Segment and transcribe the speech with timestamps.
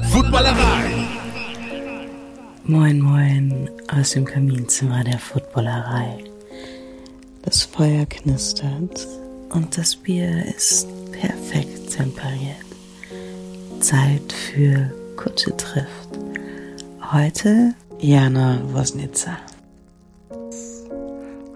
[0.00, 1.06] Footballerei.
[2.64, 6.24] Moin, moin aus dem Kaminzimmer der Footballerei.
[7.42, 9.06] Das Feuer knistert
[9.50, 12.64] und das Bier ist perfekt temperiert.
[13.80, 16.18] Zeit für Kutsche trifft.
[17.12, 19.36] Heute Jana Wosnitzer.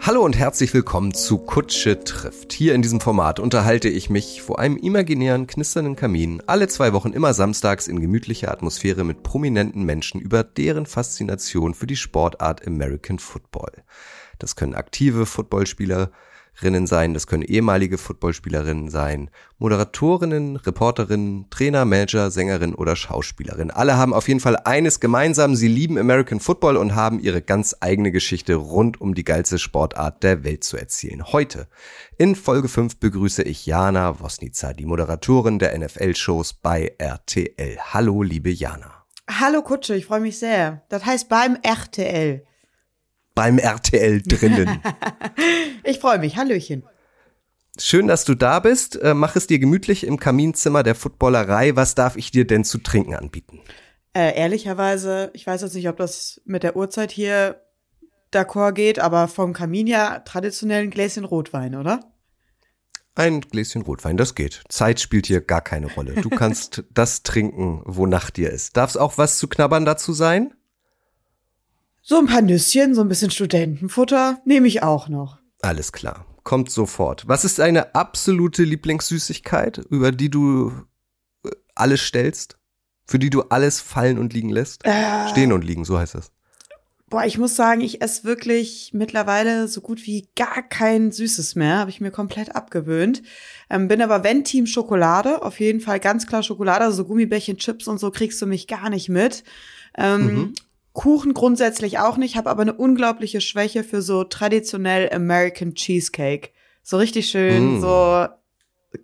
[0.07, 2.53] Hallo und herzlich willkommen zu Kutsche trifft.
[2.53, 7.13] Hier in diesem Format unterhalte ich mich vor einem imaginären, knisternden Kamin alle zwei Wochen
[7.13, 13.19] immer samstags in gemütlicher Atmosphäre mit prominenten Menschen über deren Faszination für die Sportart American
[13.19, 13.83] Football.
[14.39, 16.13] Das können aktive Footballspieler,
[16.63, 23.71] Rinnen sein, das können ehemalige Footballspielerinnen sein, Moderatorinnen, Reporterinnen, Trainer, Manager, Sängerinnen oder Schauspielerinnen.
[23.71, 27.77] Alle haben auf jeden Fall eines gemeinsam, sie lieben American Football und haben ihre ganz
[27.81, 31.25] eigene Geschichte rund um die geilste Sportart der Welt zu erzählen.
[31.33, 31.69] Heute
[32.19, 37.79] in Folge 5 begrüße ich Jana Wosnica, die Moderatorin der NFL-Shows bei RTL.
[37.93, 39.05] Hallo, liebe Jana.
[39.29, 40.83] Hallo Kutsche, ich freue mich sehr.
[40.89, 42.45] Das heißt beim RTL
[43.37, 44.81] beim RTL drinnen.
[45.85, 46.37] ich freue mich.
[46.37, 46.83] Hallöchen.
[47.79, 49.01] Schön, dass du da bist.
[49.01, 51.77] Äh, mach es dir gemütlich im Kaminzimmer der Footballerei.
[51.77, 53.61] Was darf ich dir denn zu trinken anbieten?
[54.15, 57.61] Äh, ehrlicherweise, ich weiß jetzt nicht, ob das mit der Uhrzeit hier
[58.33, 62.01] d'accord geht, aber vom Kamin ja traditionell ein Gläschen Rotwein, oder?
[63.15, 64.63] Ein Gläschen Rotwein, das geht.
[64.69, 66.15] Zeit spielt hier gar keine Rolle.
[66.15, 68.79] Du kannst das trinken, wonach dir ist.
[68.79, 70.55] Darf es auch was zu knabbern dazu sein?
[72.09, 75.41] So ein paar Nüsschen, so ein bisschen Studentenfutter nehme ich auch noch.
[75.61, 76.25] Alles klar.
[76.45, 77.27] Kommt sofort.
[77.27, 80.73] Was ist deine absolute Lieblingssüßigkeit, über die du
[81.45, 82.59] äh, alles stellst?
[83.09, 84.85] Für die du alles fallen und liegen lässt?
[84.85, 86.31] Äh, Stehen und liegen, so heißt das.
[87.09, 91.79] Boah, ich muss sagen, ich esse wirklich mittlerweile so gut wie gar kein Süßes mehr.
[91.79, 93.25] Habe ich mir komplett abgewöhnt.
[93.69, 97.57] Ähm, bin aber, wenn Team Schokolade, auf jeden Fall ganz klar Schokolade, also so Gummibärchen,
[97.57, 99.43] Chips und so kriegst du mich gar nicht mit.
[99.99, 100.55] Ähm, mhm.
[100.97, 106.53] Kuchen grundsätzlich auch nicht, habe aber eine unglaubliche Schwäche für so traditionell American Cheesecake.
[106.83, 107.81] So richtig schön, mm.
[107.83, 108.27] so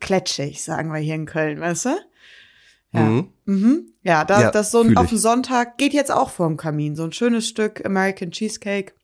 [0.00, 1.90] kletschig, sagen wir hier in Köln, weißt du?
[2.92, 3.00] Ja.
[3.02, 3.32] Mhm.
[3.44, 3.92] Mhm.
[4.02, 6.96] Ja, da, ja, das so ein, auf dem Sonntag geht jetzt auch vorm Kamin.
[6.96, 8.94] So ein schönes Stück American Cheesecake.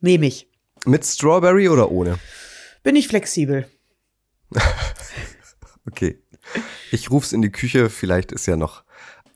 [0.00, 0.46] Nehme ich.
[0.84, 2.18] Mit Strawberry oder ohne?
[2.82, 3.66] Bin ich flexibel.
[5.86, 6.22] okay.
[6.92, 8.84] Ich ruf's in die Küche, vielleicht ist ja noch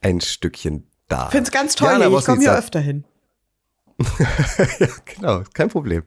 [0.01, 1.29] ein Stückchen da.
[1.29, 3.03] Find's ganz toll, Jana, ich komme hier öfter hin.
[4.79, 6.03] ja, genau, kein Problem.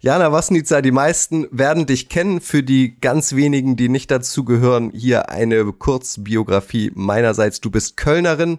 [0.00, 2.40] Jana Wasnica, die meisten werden dich kennen.
[2.40, 7.60] Für die ganz wenigen, die nicht dazu gehören, hier eine Kurzbiografie meinerseits.
[7.60, 8.58] Du bist Kölnerin,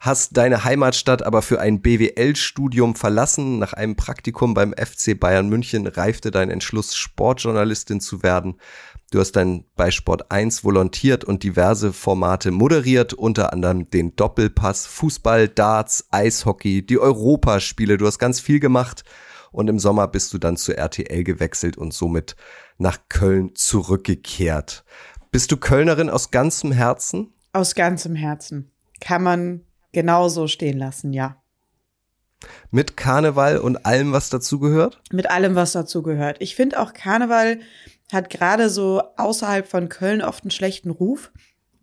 [0.00, 3.58] hast deine Heimatstadt aber für ein BWL-Studium verlassen.
[3.58, 8.56] Nach einem Praktikum beim FC Bayern München reifte dein Entschluss, Sportjournalistin zu werden.
[9.10, 14.86] Du hast dann bei Sport 1 volontiert und diverse Formate moderiert, unter anderem den Doppelpass,
[14.86, 17.98] Fußball, Darts, Eishockey, die Europaspiele.
[17.98, 19.04] Du hast ganz viel gemacht
[19.52, 22.34] und im Sommer bist du dann zu RTL gewechselt und somit
[22.78, 24.84] nach Köln zurückgekehrt.
[25.30, 27.32] Bist du Kölnerin aus ganzem Herzen?
[27.52, 28.72] Aus ganzem Herzen.
[29.00, 29.60] Kann man
[29.92, 31.40] genauso stehen lassen, ja.
[32.70, 35.00] Mit Karneval und allem, was dazu gehört?
[35.10, 36.36] Mit allem, was dazu gehört.
[36.40, 37.60] Ich finde auch Karneval
[38.12, 41.32] hat gerade so außerhalb von Köln oft einen schlechten Ruf,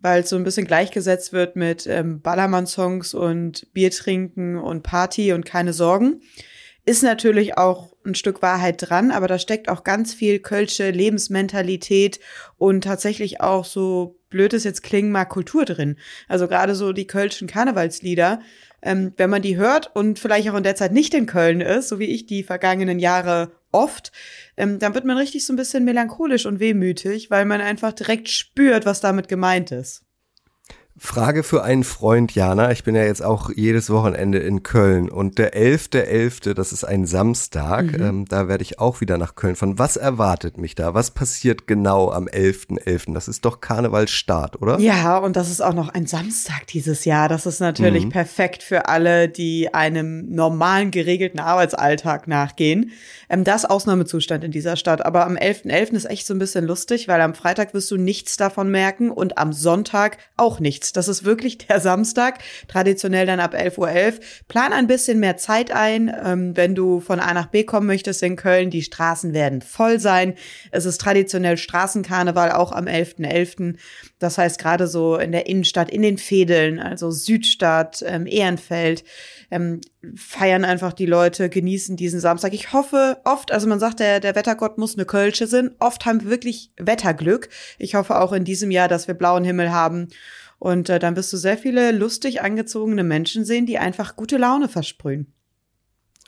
[0.00, 5.32] weil es so ein bisschen gleichgesetzt wird mit ähm, Ballermann-Songs und Bier trinken und Party
[5.32, 6.20] und keine Sorgen.
[6.86, 12.20] Ist natürlich auch ein Stück Wahrheit dran, aber da steckt auch ganz viel kölsche Lebensmentalität
[12.58, 15.96] und tatsächlich auch so blöd es jetzt klingen mag, Kultur drin.
[16.28, 18.40] Also gerade so die kölschen Karnevalslieder,
[18.82, 21.88] ähm, wenn man die hört und vielleicht auch in der Zeit nicht in Köln ist,
[21.88, 24.12] so wie ich die vergangenen Jahre oft,
[24.56, 28.28] ähm, dann wird man richtig so ein bisschen melancholisch und wehmütig, weil man einfach direkt
[28.30, 30.03] spürt, was damit gemeint ist.
[30.96, 32.70] Frage für einen Freund, Jana.
[32.70, 36.84] Ich bin ja jetzt auch jedes Wochenende in Köln und der 11.11., .11., das ist
[36.84, 38.04] ein Samstag, mhm.
[38.04, 39.76] ähm, da werde ich auch wieder nach Köln fahren.
[39.76, 40.94] Was erwartet mich da?
[40.94, 42.84] Was passiert genau am 11.11.?
[42.84, 43.14] .11.?
[43.14, 44.78] Das ist doch Karnevalstart, oder?
[44.78, 47.28] Ja, und das ist auch noch ein Samstag dieses Jahr.
[47.28, 48.10] Das ist natürlich mhm.
[48.10, 52.92] perfekt für alle, die einem normalen, geregelten Arbeitsalltag nachgehen.
[53.28, 55.04] Ähm, das Ausnahmezustand in dieser Stadt.
[55.04, 55.90] Aber am 11.11.
[55.90, 55.92] .11.
[55.94, 59.38] ist echt so ein bisschen lustig, weil am Freitag wirst du nichts davon merken und
[59.38, 60.92] am Sonntag auch nichts nichts.
[60.92, 62.38] Das ist wirklich der Samstag,
[62.68, 63.88] traditionell dann ab 11.11 Uhr.
[63.88, 64.20] .11.
[64.48, 68.22] Plan ein bisschen mehr Zeit ein, ähm, wenn du von A nach B kommen möchtest
[68.22, 68.70] in Köln.
[68.70, 70.34] Die Straßen werden voll sein.
[70.70, 73.14] Es ist traditionell Straßenkarneval, auch am 11.11.
[73.24, 73.76] .11.
[74.18, 79.04] Das heißt, gerade so in der Innenstadt, in den Fädeln, also Südstadt, ähm, Ehrenfeld,
[79.50, 79.80] ähm,
[80.16, 82.52] feiern einfach die Leute, genießen diesen Samstag.
[82.52, 85.70] Ich hoffe oft, also man sagt, der, der Wettergott muss eine Kölsche sein.
[85.78, 87.48] Oft haben wir wirklich Wetterglück.
[87.78, 90.08] Ich hoffe auch in diesem Jahr, dass wir blauen Himmel haben
[90.64, 94.70] Und äh, dann wirst du sehr viele lustig angezogene Menschen sehen, die einfach gute Laune
[94.70, 95.30] versprühen.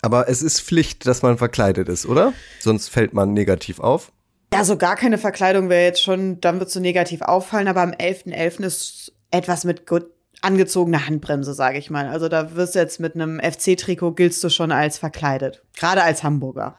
[0.03, 2.35] Aber es ist Pflicht, dass man verkleidet ist, oder?
[2.61, 4.13] Sonst fällt man negativ auf.
[4.53, 7.93] Ja, so gar keine Verkleidung wäre jetzt schon, dann wird so negativ auffallen, aber am
[7.93, 8.35] 11.11.
[8.35, 8.65] .11.
[8.65, 10.05] ist etwas mit gut
[10.43, 12.07] angezogener Handbremse, sage ich mal.
[12.07, 15.63] Also da wirst du jetzt mit einem FC-Trikot giltst du schon als verkleidet.
[15.75, 16.79] Gerade als Hamburger.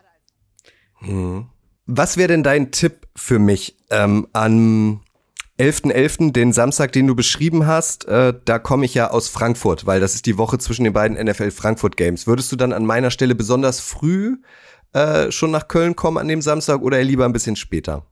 [1.00, 1.48] Hm.
[1.88, 5.02] Was wäre denn dein Tipp für mich ähm, an
[5.60, 9.88] 11.11., .11., den Samstag, den du beschrieben hast, äh, da komme ich ja aus Frankfurt,
[9.88, 12.28] weil das ist die Woche zwischen den beiden NFL Frankfurt Games.
[12.28, 14.38] Würdest du dann an meiner Stelle besonders früh
[14.94, 18.06] äh, schon nach Köln kommen an dem Samstag oder lieber ein bisschen später?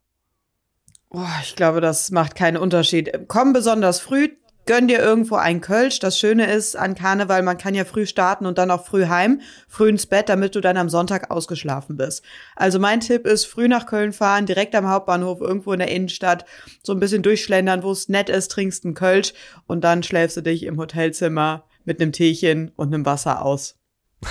[1.10, 3.12] Oh, ich glaube, das macht keinen Unterschied.
[3.28, 4.30] Komm besonders früh,
[4.66, 6.00] gönn dir irgendwo ein Kölsch.
[6.00, 9.42] Das Schöne ist an Karneval, man kann ja früh starten und dann auch früh heim,
[9.68, 12.24] früh ins Bett, damit du dann am Sonntag ausgeschlafen bist.
[12.56, 16.46] Also mein Tipp ist, früh nach Köln fahren, direkt am Hauptbahnhof, irgendwo in der Innenstadt,
[16.84, 19.34] so ein bisschen durchschlendern, wo es nett ist, trinkst einen Kölsch
[19.68, 23.76] und dann schläfst du dich im Hotelzimmer mit einem Teechen und einem Wasser aus.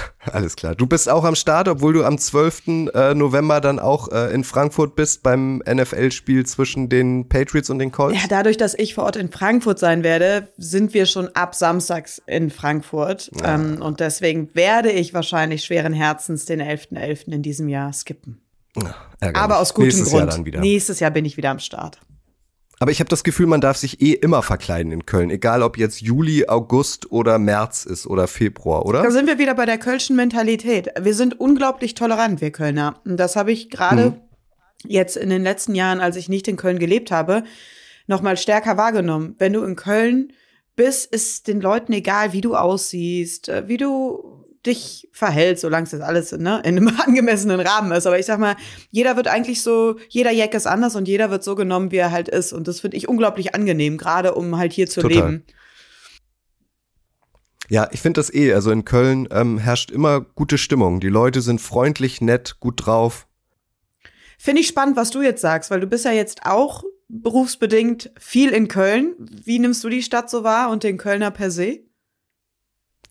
[0.33, 0.75] Alles klar.
[0.75, 2.89] Du bist auch am Start, obwohl du am 12.
[2.95, 7.93] Äh, November dann auch äh, in Frankfurt bist beim NFL-Spiel zwischen den Patriots und den
[7.93, 8.21] Colts.
[8.21, 12.23] Ja, dadurch, dass ich vor Ort in Frankfurt sein werde, sind wir schon ab Samstags
[12.27, 13.31] in Frankfurt.
[13.41, 13.55] Ja.
[13.55, 16.95] Ähm, und deswegen werde ich wahrscheinlich schweren Herzens den 11.11.
[16.95, 17.33] .11.
[17.33, 18.41] in diesem Jahr skippen.
[18.77, 18.95] Ja,
[19.35, 20.49] Aber aus gutem Nächstes Grund.
[20.49, 22.01] Jahr Nächstes Jahr bin ich wieder am Start.
[22.81, 25.79] Aber ich habe das Gefühl, man darf sich eh immer verkleiden in Köln, egal ob
[25.79, 29.03] jetzt Juli, August oder März ist oder Februar, oder?
[29.03, 30.89] Da sind wir wieder bei der kölschen Mentalität.
[31.01, 33.01] Wir sind unglaublich tolerant, wir Kölner.
[33.05, 34.17] Und das habe ich gerade mhm.
[34.85, 37.45] jetzt in den letzten Jahren, als ich nicht in Köln gelebt habe,
[38.07, 39.37] noch mal stärker wahrgenommen.
[39.39, 40.33] Wenn du in Köln
[40.77, 45.91] bist, ist den Leuten egal, wie du aussiehst, äh, wie du dich verhältst, solange es
[45.91, 48.07] das alles ne, in einem angemessenen Rahmen ist.
[48.07, 48.57] Aber ich sag mal,
[48.91, 52.11] jeder wird eigentlich so, jeder Jack ist anders und jeder wird so genommen, wie er
[52.11, 52.53] halt ist.
[52.53, 55.17] Und das finde ich unglaublich angenehm, gerade um halt hier zu Total.
[55.17, 55.45] leben.
[57.69, 58.53] Ja, ich finde das eh.
[58.53, 61.01] Also in Köln ähm, herrscht immer gute Stimmung.
[61.01, 63.27] Die Leute sind freundlich, nett, gut drauf.
[64.39, 68.51] Finde ich spannend, was du jetzt sagst, weil du bist ja jetzt auch berufsbedingt viel
[68.51, 69.15] in Köln.
[69.19, 71.81] Wie nimmst du die Stadt so wahr und den Kölner per se?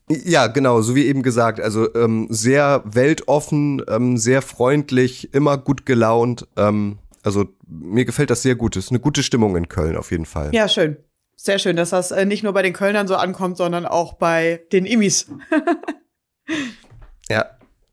[0.08, 5.86] Ja, genau, so wie eben gesagt, also ähm, sehr weltoffen, ähm, sehr freundlich, immer gut
[5.86, 6.46] gelaunt.
[6.56, 8.76] Ähm, also mir gefällt das sehr gut.
[8.76, 10.50] Es ist eine gute Stimmung in Köln auf jeden Fall.
[10.54, 10.98] Ja, schön.
[11.36, 14.62] Sehr schön, dass das äh, nicht nur bei den Kölnern so ankommt, sondern auch bei
[14.72, 15.26] den Immis.
[17.30, 17.46] ja,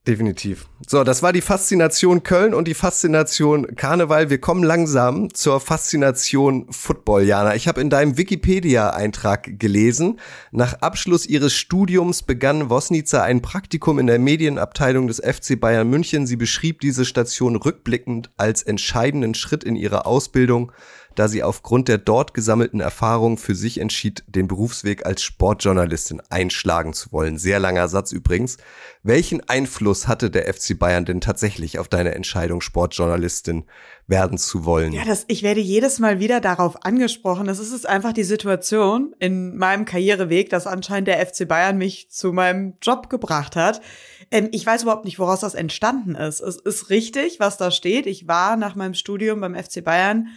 [0.08, 0.68] Definitiv.
[0.88, 4.32] So, das war die Faszination Köln und die Faszination Karneval.
[4.32, 7.54] Wir kommen langsam zur Faszination Football, Jana.
[7.54, 10.20] Ich habe in deinem Wikipedia-Eintrag gelesen,
[10.50, 16.26] nach Abschluss ihres Studiums begann Wosnica ein Praktikum in der Medienabteilung des FC Bayern München.
[16.26, 20.72] Sie beschrieb diese Station rückblickend als entscheidenden Schritt in ihrer Ausbildung
[21.16, 26.94] da sie aufgrund der dort gesammelten Erfahrungen für sich entschied, den Berufsweg als Sportjournalistin einschlagen
[26.94, 27.38] zu wollen.
[27.38, 28.58] Sehr langer Satz übrigens.
[29.04, 33.66] Welchen Einfluss hatte der FC Bayern denn tatsächlich auf deine Entscheidung, Sportjournalistin
[34.08, 34.94] werden zu wollen?
[34.94, 37.48] Ja, das, ich werde jedes Mal wieder darauf angesprochen.
[37.48, 42.32] Das ist einfach die Situation in meinem Karriereweg, dass anscheinend der FC Bayern mich zu
[42.32, 43.82] meinem Job gebracht hat.
[44.30, 46.40] Ähm, ich weiß überhaupt nicht, woraus das entstanden ist.
[46.40, 48.06] Es ist richtig, was da steht.
[48.06, 50.28] Ich war nach meinem Studium beim FC Bayern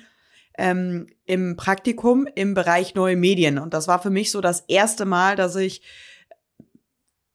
[0.58, 3.58] ähm, im Praktikum im Bereich neue Medien.
[3.58, 5.82] Und das war für mich so das erste Mal, dass ich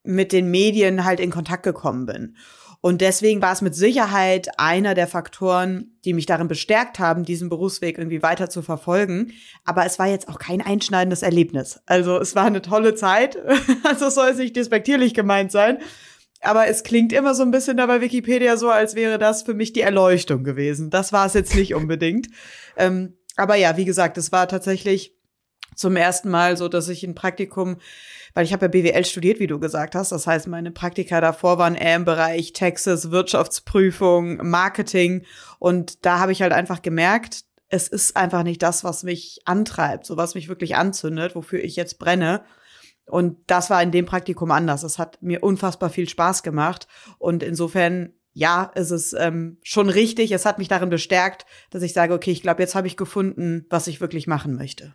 [0.04, 2.36] mit den Medien halt in Kontakt gekommen bin.
[2.82, 7.50] Und deswegen war es mit Sicherheit einer der Faktoren, die mich darin bestärkt haben, diesen
[7.50, 9.34] Berufsweg irgendwie weiter zu verfolgen.
[9.66, 11.82] Aber es war jetzt auch kein einschneidendes Erlebnis.
[11.88, 13.38] Also es war eine tolle Zeit.
[13.84, 15.80] Also soll es nicht despektierlich gemeint sein.
[16.42, 19.54] Aber es klingt immer so ein bisschen da bei Wikipedia so, als wäre das für
[19.54, 20.90] mich die Erleuchtung gewesen.
[20.90, 22.28] Das war es jetzt nicht unbedingt.
[22.78, 25.14] Ähm, aber ja, wie gesagt, es war tatsächlich
[25.76, 27.78] zum ersten Mal so, dass ich ein Praktikum,
[28.34, 30.14] weil ich habe ja BWL studiert, wie du gesagt hast.
[30.14, 35.26] Das heißt, meine Praktika davor waren eher im Bereich Texas, Wirtschaftsprüfung, Marketing.
[35.58, 40.06] Und da habe ich halt einfach gemerkt, es ist einfach nicht das, was mich antreibt,
[40.06, 42.44] so was mich wirklich anzündet, wofür ich jetzt brenne.
[43.10, 44.84] Und das war in dem Praktikum anders.
[44.84, 46.88] Es hat mir unfassbar viel Spaß gemacht.
[47.18, 50.32] Und insofern ja, es ist ähm, schon richtig.
[50.32, 53.66] Es hat mich darin bestärkt, dass ich sage, okay, ich glaube, jetzt habe ich gefunden,
[53.70, 54.94] was ich wirklich machen möchte.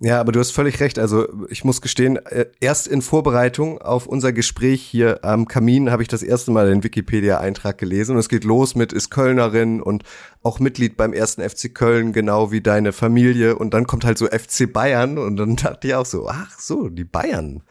[0.00, 0.98] Ja, aber du hast völlig recht.
[0.98, 6.02] Also ich muss gestehen, äh, erst in Vorbereitung auf unser Gespräch hier am Kamin habe
[6.02, 10.02] ich das erste Mal den Wikipedia-Eintrag gelesen und es geht los mit ist Kölnerin und
[10.42, 14.26] auch Mitglied beim ersten FC Köln, genau wie deine Familie und dann kommt halt so
[14.26, 17.62] FC Bayern und dann dachte ich auch so, ach so, die Bayern.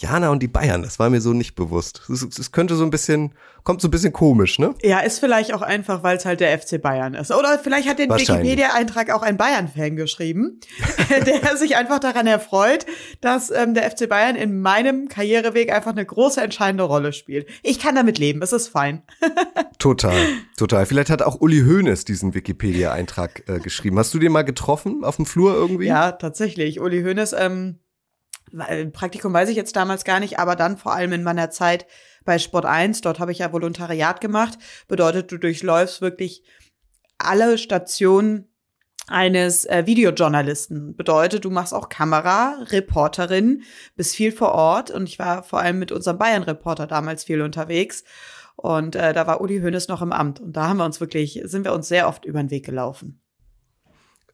[0.00, 2.02] Jana und die Bayern, das war mir so nicht bewusst.
[2.08, 4.72] Es könnte so ein bisschen, kommt so ein bisschen komisch, ne?
[4.80, 7.32] Ja, ist vielleicht auch einfach, weil es halt der FC Bayern ist.
[7.32, 10.60] Oder vielleicht hat den Wikipedia-Eintrag auch ein Bayern-Fan geschrieben,
[11.26, 12.86] der sich einfach daran erfreut,
[13.20, 17.48] dass ähm, der FC Bayern in meinem Karriereweg einfach eine große entscheidende Rolle spielt.
[17.64, 19.02] Ich kann damit leben, es ist fein.
[19.80, 20.14] total,
[20.56, 20.86] total.
[20.86, 23.98] Vielleicht hat auch Uli Hoeneß diesen Wikipedia-Eintrag äh, geschrieben.
[23.98, 25.86] Hast du den mal getroffen auf dem Flur irgendwie?
[25.86, 26.78] Ja, tatsächlich.
[26.78, 27.80] Uli Hoeneß, ähm,
[28.92, 31.86] Praktikum weiß ich jetzt damals gar nicht, aber dann vor allem in meiner Zeit
[32.24, 36.42] bei Sport 1, dort habe ich ja Volontariat gemacht, bedeutet, du durchläufst wirklich
[37.18, 38.48] alle Stationen
[39.06, 40.94] eines äh, Videojournalisten.
[40.94, 43.62] Bedeutet, du machst auch Kamera, Reporterin,
[43.96, 48.04] bist viel vor Ort und ich war vor allem mit unserem Bayern-Reporter damals viel unterwegs.
[48.56, 50.40] Und äh, da war Uli Hoeneß noch im Amt.
[50.40, 53.20] Und da haben wir uns wirklich, sind wir uns sehr oft über den Weg gelaufen.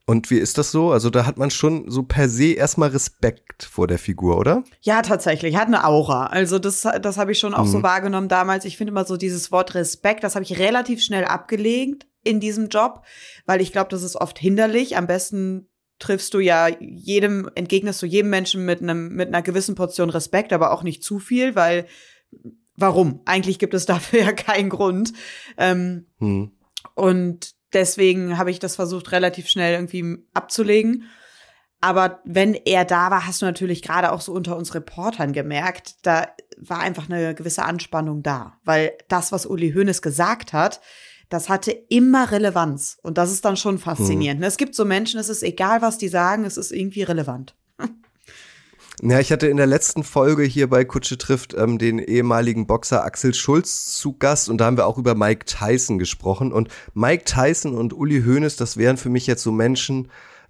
[0.06, 0.92] Und wie ist das so?
[0.92, 4.62] Also da hat man schon so per se erstmal Respekt vor der Figur, oder?
[4.82, 5.56] Ja, tatsächlich.
[5.56, 6.26] Hat eine Aura.
[6.26, 7.70] Also das, das habe ich schon auch mhm.
[7.70, 8.66] so wahrgenommen damals.
[8.66, 12.68] Ich finde immer so dieses Wort Respekt, das habe ich relativ schnell abgelegt in diesem
[12.68, 13.02] Job,
[13.46, 14.96] weil ich glaube, das ist oft hinderlich.
[14.96, 15.68] Am besten
[15.99, 20.52] triffst du ja jedem, entgegnest du jedem Menschen mit einem, mit einer gewissen Portion Respekt,
[20.52, 21.87] aber auch nicht zu viel, weil
[22.76, 23.20] warum?
[23.25, 25.14] Eigentlich gibt es dafür ja keinen Grund.
[25.56, 26.52] Ähm, hm.
[26.94, 31.04] Und Deswegen habe ich das versucht, relativ schnell irgendwie abzulegen.
[31.81, 35.97] Aber wenn er da war, hast du natürlich gerade auch so unter uns Reportern gemerkt,
[36.07, 38.54] da war einfach eine gewisse Anspannung da.
[38.64, 40.81] Weil das, was Uli Hoeneß gesagt hat,
[41.28, 42.99] das hatte immer Relevanz.
[43.02, 44.40] Und das ist dann schon faszinierend.
[44.40, 44.49] Hm.
[44.49, 47.54] Es gibt so Menschen, es ist egal, was die sagen, es ist irgendwie relevant.
[49.03, 53.05] Ja, ich hatte in der letzten Folge hier bei Kutsche trifft ähm, den ehemaligen Boxer
[53.05, 57.25] Axel Schulz zu Gast und da haben wir auch über Mike Tyson gesprochen und Mike
[57.25, 60.09] Tyson und Uli Hoeneß, das wären für mich jetzt so Menschen,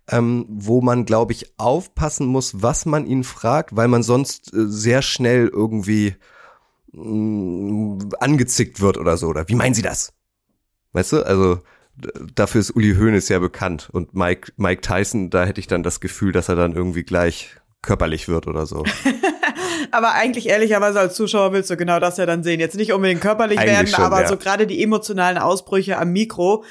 [0.08, 4.66] ähm, wo man, glaube ich, aufpassen muss, was man ihn fragt, weil man sonst äh,
[4.66, 6.16] sehr schnell irgendwie
[6.92, 9.28] mh, mm, angezickt wird oder so.
[9.28, 10.12] Oder wie meinen Sie das?
[10.92, 11.60] Weißt du, also
[12.34, 16.00] dafür ist Uli Hoeneß ja bekannt und Mike, Mike Tyson, da hätte ich dann das
[16.00, 18.84] Gefühl, dass er dann irgendwie gleich körperlich wird oder so.
[19.90, 22.60] aber eigentlich ehrlicherweise als Zuschauer willst du genau das ja dann sehen.
[22.60, 24.28] Jetzt nicht unbedingt körperlich eigentlich werden, schon, aber ja.
[24.28, 26.64] so gerade die emotionalen Ausbrüche am Mikro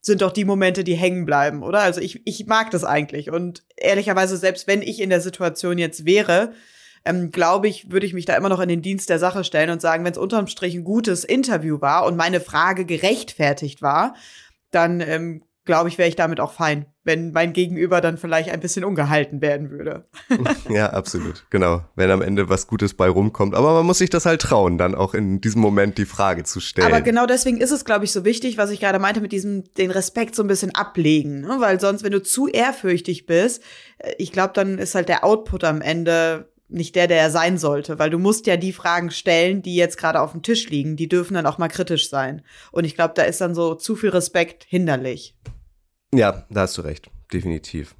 [0.00, 1.80] sind doch die Momente, die hängen bleiben, oder?
[1.80, 3.30] Also ich, ich mag das eigentlich.
[3.30, 6.52] Und ehrlicherweise, selbst wenn ich in der Situation jetzt wäre,
[7.04, 9.70] ähm, glaube ich, würde ich mich da immer noch in den Dienst der Sache stellen
[9.70, 14.14] und sagen, wenn es unterm Strich ein gutes Interview war und meine Frage gerechtfertigt war,
[14.70, 18.60] dann ähm, glaube ich, wäre ich damit auch fein, wenn mein Gegenüber dann vielleicht ein
[18.60, 20.06] bisschen ungehalten werden würde.
[20.70, 21.44] ja, absolut.
[21.50, 21.82] Genau.
[21.94, 23.54] Wenn am Ende was Gutes bei rumkommt.
[23.54, 26.58] Aber man muss sich das halt trauen, dann auch in diesem Moment die Frage zu
[26.60, 26.88] stellen.
[26.88, 29.62] Aber genau deswegen ist es, glaube ich, so wichtig, was ich gerade meinte, mit diesem,
[29.74, 31.42] den Respekt so ein bisschen ablegen.
[31.42, 31.56] Ne?
[31.58, 33.62] Weil sonst, wenn du zu ehrfürchtig bist,
[33.98, 37.58] äh, ich glaube, dann ist halt der Output am Ende nicht der, der er sein
[37.58, 40.96] sollte, weil du musst ja die Fragen stellen, die jetzt gerade auf dem Tisch liegen,
[40.96, 42.42] die dürfen dann auch mal kritisch sein.
[42.72, 45.34] Und ich glaube, da ist dann so zu viel Respekt hinderlich.
[46.14, 47.94] Ja, da hast du recht, definitiv.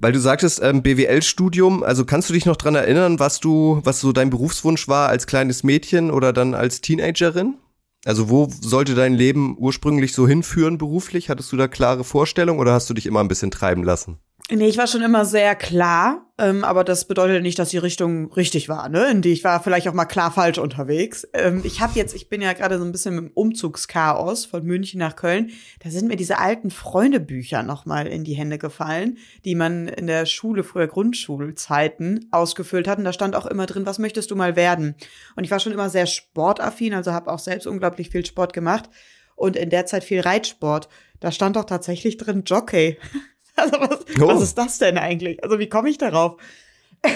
[0.00, 4.00] Weil du sagtest, ähm, BWL-Studium, also kannst du dich noch dran erinnern, was du, was
[4.00, 7.56] so dein Berufswunsch war als kleines Mädchen oder dann als Teenagerin?
[8.04, 11.30] Also wo sollte dein Leben ursprünglich so hinführen beruflich?
[11.30, 14.18] Hattest du da klare Vorstellungen oder hast du dich immer ein bisschen treiben lassen?
[14.50, 18.32] Nee, ich war schon immer sehr klar, ähm, aber das bedeutet nicht, dass die Richtung
[18.32, 19.10] richtig war, ne?
[19.10, 21.28] In die ich war vielleicht auch mal klar falsch unterwegs.
[21.34, 25.00] Ähm, ich habe jetzt, ich bin ja gerade so ein bisschen im Umzugschaos von München
[25.00, 25.50] nach Köln.
[25.80, 30.06] Da sind mir diese alten Freundebücher noch mal in die Hände gefallen, die man in
[30.06, 32.96] der Schule früher Grundschulzeiten ausgefüllt hat.
[32.96, 34.94] Und da stand auch immer drin, was möchtest du mal werden?
[35.36, 38.88] Und ich war schon immer sehr sportaffin, also habe auch selbst unglaublich viel Sport gemacht
[39.36, 40.88] und in der Zeit viel Reitsport.
[41.20, 42.96] Da stand doch tatsächlich drin Jockey.
[43.58, 44.26] Also was, oh.
[44.28, 45.42] was ist das denn eigentlich?
[45.42, 46.40] Also wie komme ich darauf?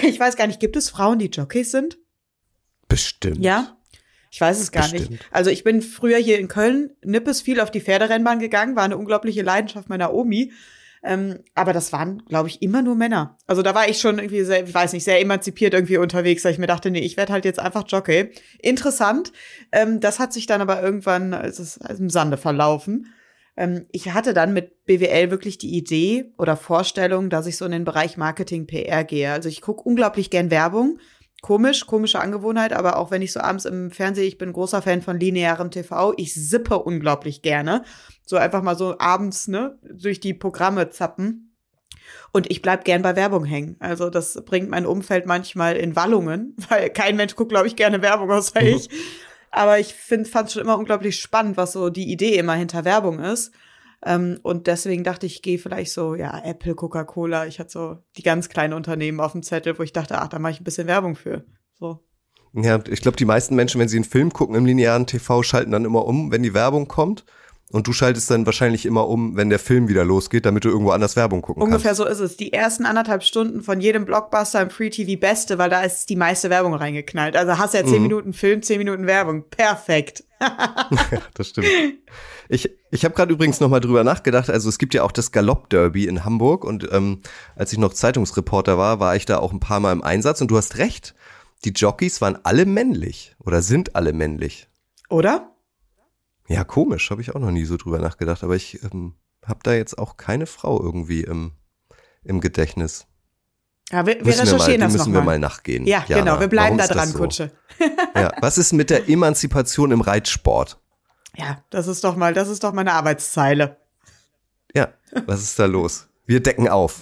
[0.03, 1.97] Ich weiß gar nicht, gibt es Frauen, die Jockeys sind?
[2.87, 3.43] Bestimmt.
[3.43, 3.77] Ja?
[4.31, 5.11] Ich weiß es gar Bestimmt.
[5.11, 5.25] nicht.
[5.31, 8.97] Also ich bin früher hier in Köln nippes viel auf die Pferderennbahn gegangen, war eine
[8.97, 10.51] unglaubliche Leidenschaft meiner Omi.
[11.03, 13.37] Ähm, aber das waren, glaube ich, immer nur Männer.
[13.45, 16.53] Also da war ich schon irgendwie sehr, ich weiß nicht, sehr emanzipiert irgendwie unterwegs, weil
[16.53, 18.31] ich mir dachte, nee, ich werde halt jetzt einfach Jockey.
[18.59, 19.33] Interessant.
[19.71, 23.13] Ähm, das hat sich dann aber irgendwann es ist im Sande verlaufen.
[23.55, 27.71] Ähm, ich hatte dann mit BWL wirklich die Idee oder Vorstellung, dass ich so in
[27.71, 29.31] den Bereich Marketing PR gehe.
[29.31, 30.99] Also ich gucke unglaublich gern Werbung.
[31.41, 35.01] Komisch, komische Angewohnheit, aber auch wenn ich so abends im Fernsehen, ich bin großer Fan
[35.01, 37.83] von linearem TV, ich sippe unglaublich gerne.
[38.25, 41.53] So einfach mal so abends, ne, durch die Programme zappen.
[42.31, 43.75] Und ich bleib gern bei Werbung hängen.
[43.79, 48.01] Also das bringt mein Umfeld manchmal in Wallungen, weil kein Mensch guckt, glaube ich, gerne
[48.01, 48.89] Werbung außer ich.
[49.55, 53.19] Aber ich finde, fand schon immer unglaublich spannend, was so die Idee immer hinter Werbung
[53.19, 53.51] ist.
[54.03, 57.45] Ähm, und deswegen dachte ich, gehe vielleicht so, ja, Apple, Coca-Cola.
[57.45, 60.39] Ich hatte so die ganz kleinen Unternehmen auf dem Zettel, wo ich dachte, ach, da
[60.39, 61.45] mache ich ein bisschen Werbung für.
[61.79, 61.99] So.
[62.53, 65.69] Ja, ich glaube, die meisten Menschen, wenn sie einen Film gucken im linearen TV, schalten
[65.69, 67.23] dann immer um, wenn die Werbung kommt.
[67.73, 70.91] Und du schaltest dann wahrscheinlich immer um, wenn der Film wieder losgeht, damit du irgendwo
[70.91, 71.97] anders Werbung gucken Ungefähr kannst.
[71.97, 72.37] so ist es.
[72.37, 76.15] Die ersten anderthalb Stunden von jedem Blockbuster im Free TV Beste, weil da ist die
[76.15, 77.35] meiste Werbung reingeknallt.
[77.35, 78.01] Also hast ja zehn mhm.
[78.03, 79.45] Minuten Film, zehn Minuten Werbung.
[79.49, 80.23] Perfekt.
[80.39, 81.65] ja, das stimmt.
[82.47, 84.51] Ich, ich habe gerade übrigens noch mal drüber nachgedacht.
[84.51, 87.21] Also es gibt ja auch das Galopp-Derby in Hamburg und ähm,
[87.55, 90.51] als ich noch Zeitungsreporter war, war ich da auch ein paar Mal im Einsatz und
[90.51, 91.15] du hast recht.
[91.65, 94.67] Die Jockeys waren alle männlich oder sind alle männlich.
[95.09, 95.52] Oder?
[96.47, 99.73] Ja, komisch, habe ich auch noch nie so drüber nachgedacht, aber ich ähm, habe da
[99.73, 101.53] jetzt auch keine Frau irgendwie im,
[102.23, 103.07] im Gedächtnis.
[103.91, 105.85] Ja, wir, wir recherchieren wir mal, das müssen wir mal nachgehen.
[105.85, 107.19] Ja, Jana, genau, wir bleiben da dran, so?
[107.19, 107.51] Kutsche.
[108.15, 110.79] ja, was ist mit der Emanzipation im Reitsport?
[111.35, 113.77] Ja, das ist doch mal, das ist doch meine Arbeitszeile.
[114.75, 114.89] Ja,
[115.25, 116.07] was ist da los?
[116.25, 117.01] Wir decken auf.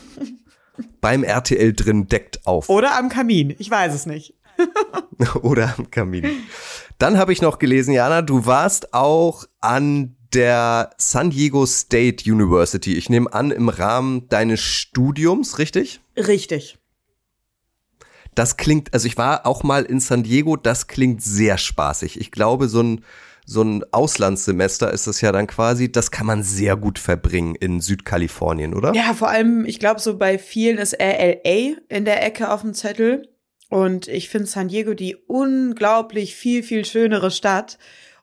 [1.00, 2.69] Beim RTL drin deckt auf.
[2.69, 4.36] Oder am Kamin, ich weiß es nicht.
[5.41, 6.25] Oder am Kamin.
[7.01, 12.93] Dann habe ich noch gelesen, Jana, du warst auch an der San Diego State University.
[12.96, 16.01] Ich nehme an, im Rahmen deines Studiums, richtig?
[16.15, 16.77] Richtig.
[18.36, 22.22] Das klingt, also ich war auch mal in San Diego, das klingt sehr spaßig.
[22.22, 23.03] Ich glaube, so ein,
[23.48, 27.81] so ein Auslandssemester ist das ja dann quasi, das kann man sehr gut verbringen in
[27.81, 28.93] Südkalifornien, oder?
[28.93, 32.75] Ja, vor allem, ich glaube, so bei vielen ist LA in der Ecke auf dem
[32.75, 33.27] Zettel.
[33.71, 37.77] Und ich finde San Diego die unglaublich viel, viel schönere Stadt.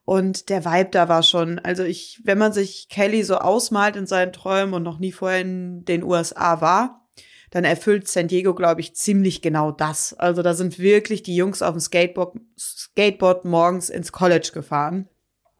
[0.05, 4.07] Und der Vibe da war schon, also ich, wenn man sich Kelly so ausmalt in
[4.07, 7.09] seinen Träumen und noch nie vorher in den USA war,
[7.51, 10.13] dann erfüllt San Diego, glaube ich, ziemlich genau das.
[10.13, 15.09] Also da sind wirklich die Jungs auf dem Skateboard, Skateboard morgens ins College gefahren.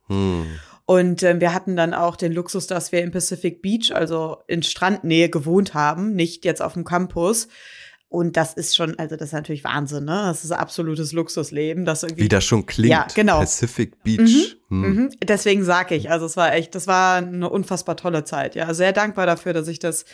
[0.09, 0.49] Hm.
[0.85, 4.63] Und äh, wir hatten dann auch den Luxus, dass wir in Pacific Beach, also in
[4.63, 7.49] Strandnähe gewohnt haben, nicht jetzt auf dem Campus.
[8.11, 10.23] Und das ist schon, also das ist natürlich Wahnsinn, ne?
[10.27, 12.25] Das ist absolutes Luxusleben, das irgendwie.
[12.25, 12.91] Wie das schon klingt.
[12.91, 13.41] Ja, genau.
[13.41, 14.57] Pacific Beach.
[14.71, 14.95] Mhm, hm.
[14.95, 15.11] mhm.
[15.23, 18.55] Deswegen sage ich, also es war echt, das war eine unfassbar tolle Zeit.
[18.55, 20.07] Ja, sehr dankbar dafür, dass ich das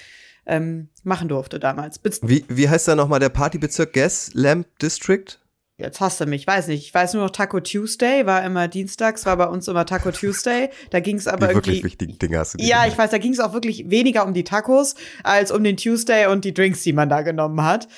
[0.44, 2.00] ähm, machen durfte damals.
[2.22, 3.92] Wie, wie heißt da nochmal der Partybezirk?
[3.92, 5.38] Gas Lamp District?
[5.76, 6.84] Jetzt hast du mich, weiß nicht.
[6.84, 10.70] Ich weiß nur noch Taco Tuesday war immer dienstags, war bei uns immer Taco Tuesday.
[10.90, 11.66] Da ging es aber die irgendwie.
[11.66, 12.92] wirklich wichtigen Dinge hast du Ja, gemacht.
[12.92, 16.26] ich weiß, da ging es auch wirklich weniger um die Tacos als um den Tuesday
[16.26, 17.88] und die Drinks, die man da genommen hat.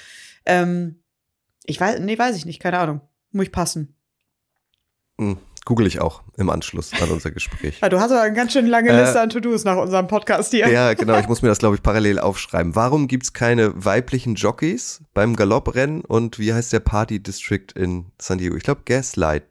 [0.46, 1.02] Ähm,
[1.64, 3.00] ich weiß, nee, weiß ich nicht, keine Ahnung.
[3.32, 3.94] Muss ich passen.
[5.18, 7.81] Hm, Google ich auch im Anschluss an unser Gespräch.
[7.83, 10.52] Ja, du hast aber eine ganz schön lange Liste äh, an To-Dos nach unserem Podcast
[10.52, 10.68] hier.
[10.68, 11.18] Ja, genau.
[11.18, 12.74] Ich muss mir das, glaube ich, parallel aufschreiben.
[12.74, 18.38] Warum gibt's keine weiblichen Jockeys beim Galopprennen und wie heißt der Party District in San
[18.38, 18.57] Diego?
[18.57, 19.42] Ich glaube Gaslight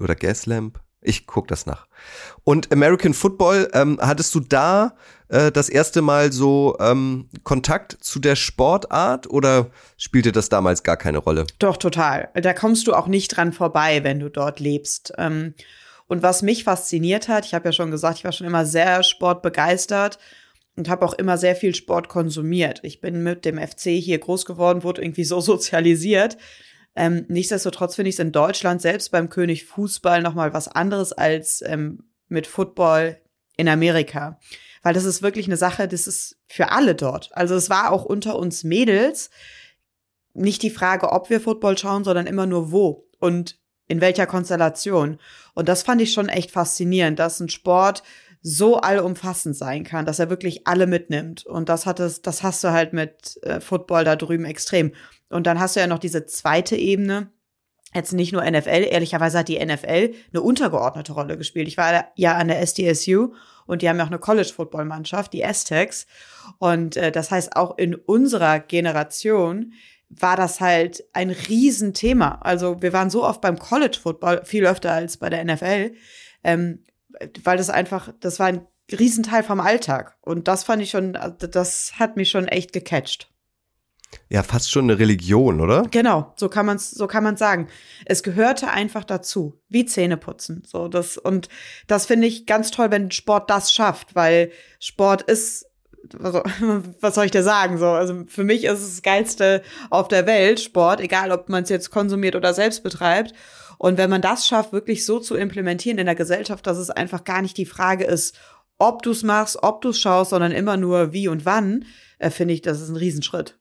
[0.00, 0.80] oder Gaslamp.
[1.04, 1.86] Ich guck das nach.
[2.44, 4.96] Und American Football, ähm, hattest du da
[5.28, 10.96] äh, das erste Mal so ähm, Kontakt zu der Sportart oder spielte das damals gar
[10.96, 11.46] keine Rolle?
[11.58, 12.30] Doch, total.
[12.34, 15.12] Da kommst du auch nicht dran vorbei, wenn du dort lebst.
[15.18, 15.54] Ähm,
[16.06, 19.02] und was mich fasziniert hat, ich habe ja schon gesagt, ich war schon immer sehr
[19.02, 20.18] sportbegeistert
[20.76, 22.80] und habe auch immer sehr viel Sport konsumiert.
[22.82, 26.38] Ich bin mit dem FC hier groß geworden, wurde irgendwie so sozialisiert.
[26.96, 31.12] Ähm, nichtsdestotrotz finde ich es in Deutschland selbst beim König Fußball noch mal was anderes
[31.12, 33.20] als ähm, mit Football
[33.56, 34.38] in Amerika.
[34.82, 37.30] Weil das ist wirklich eine Sache, das ist für alle dort.
[37.32, 39.30] Also es war auch unter uns Mädels
[40.34, 45.18] nicht die Frage, ob wir Football schauen, sondern immer nur wo und in welcher Konstellation.
[45.54, 48.02] Und das fand ich schon echt faszinierend, dass ein Sport
[48.42, 51.46] so allumfassend sein kann, dass er wirklich alle mitnimmt.
[51.46, 54.92] Und das hat es, das hast du halt mit äh, Football da drüben extrem.
[55.34, 57.32] Und dann hast du ja noch diese zweite Ebene.
[57.92, 61.66] Jetzt nicht nur NFL, ehrlicherweise hat die NFL eine untergeordnete Rolle gespielt.
[61.66, 63.34] Ich war ja an der SDSU
[63.66, 66.06] und die haben ja auch eine College-Football-Mannschaft, die Aztecs.
[66.58, 69.72] Und äh, das heißt, auch in unserer Generation
[70.08, 72.38] war das halt ein Riesenthema.
[72.42, 75.94] Also wir waren so oft beim College-Football, viel öfter als bei der NFL,
[76.44, 76.84] ähm,
[77.42, 80.16] weil das einfach, das war ein Riesenteil vom Alltag.
[80.20, 83.33] Und das fand ich schon, das hat mich schon echt gecatcht.
[84.28, 85.82] Ja, fast schon eine Religion, oder?
[85.90, 87.68] Genau, so kann man es so kann man sagen.
[88.04, 91.48] Es gehörte einfach dazu, wie Zähneputzen, so das und
[91.86, 95.66] das finde ich ganz toll, wenn Sport das schafft, weil Sport ist
[96.22, 96.42] also,
[97.00, 100.26] was soll ich dir sagen so, also für mich ist es das geilste auf der
[100.26, 103.32] Welt Sport, egal ob man es jetzt konsumiert oder selbst betreibt.
[103.78, 107.24] Und wenn man das schafft, wirklich so zu implementieren in der Gesellschaft, dass es einfach
[107.24, 108.36] gar nicht die Frage ist,
[108.78, 111.84] ob du es machst, ob du es schaust, sondern immer nur wie und wann,
[112.18, 113.58] äh, finde ich, das ist ein Riesenschritt.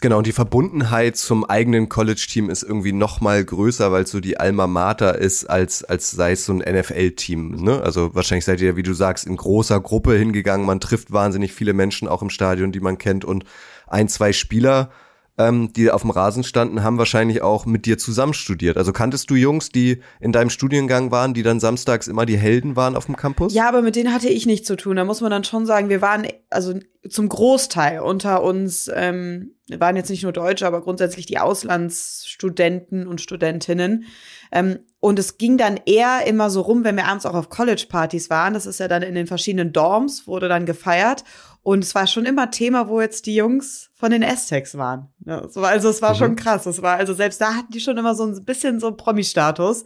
[0.00, 4.20] Genau, und die Verbundenheit zum eigenen College-Team ist irgendwie noch mal größer, weil es so
[4.20, 7.62] die Alma Mater ist, als, als sei es so ein NFL-Team.
[7.62, 7.80] Ne?
[7.82, 10.66] Also wahrscheinlich seid ihr, wie du sagst, in großer Gruppe hingegangen.
[10.66, 13.44] Man trifft wahnsinnig viele Menschen auch im Stadion, die man kennt und
[13.86, 14.90] ein, zwei Spieler
[15.38, 18.76] ähm, die auf dem Rasen standen, haben wahrscheinlich auch mit dir zusammen studiert.
[18.76, 22.76] Also kanntest du Jungs, die in deinem Studiengang waren, die dann samstags immer die Helden
[22.76, 23.52] waren auf dem Campus?
[23.52, 24.96] Ja, aber mit denen hatte ich nichts zu tun.
[24.96, 26.74] Da muss man dann schon sagen, wir waren also
[27.08, 33.20] zum Großteil unter uns, ähm, waren jetzt nicht nur Deutsche, aber grundsätzlich die Auslandsstudenten und
[33.20, 34.04] Studentinnen.
[34.52, 38.30] Ähm, und es ging dann eher immer so rum, wenn wir abends auch auf College-Partys
[38.30, 38.54] waren.
[38.54, 41.24] Das ist ja dann in den verschiedenen Dorms, wurde dann gefeiert.
[41.62, 45.08] Und es war schon immer Thema, wo jetzt die Jungs von den Aztecs waren.
[45.26, 46.18] also es war mhm.
[46.18, 46.64] schon krass.
[46.66, 49.84] Es war, also selbst da hatten die schon immer so ein bisschen so Promi-Status.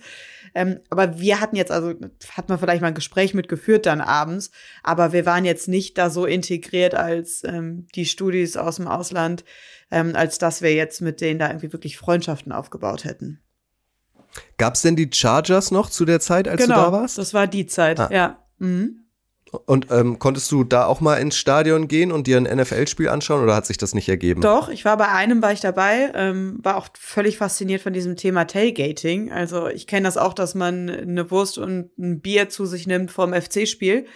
[0.54, 1.94] Ähm, aber wir hatten jetzt, also
[2.36, 4.50] hat man vielleicht mal ein Gespräch mitgeführt dann abends,
[4.82, 9.44] aber wir waren jetzt nicht da so integriert als ähm, die Studis aus dem Ausland,
[9.90, 13.40] ähm, als dass wir jetzt mit denen da irgendwie wirklich Freundschaften aufgebaut hätten.
[14.58, 17.18] Gab es denn die Chargers noch zu der Zeit, als genau, du da warst?
[17.18, 18.08] Das war die Zeit, ah.
[18.12, 18.44] ja.
[18.58, 18.99] Mhm.
[19.66, 23.42] Und ähm, konntest du da auch mal ins Stadion gehen und dir ein NFL-Spiel anschauen
[23.42, 24.40] oder hat sich das nicht ergeben?
[24.40, 28.16] Doch, ich war bei einem, war ich dabei, ähm, war auch völlig fasziniert von diesem
[28.16, 29.32] Thema Tailgating.
[29.32, 33.10] Also ich kenne das auch, dass man eine Wurst und ein Bier zu sich nimmt
[33.10, 34.06] vom FC-Spiel.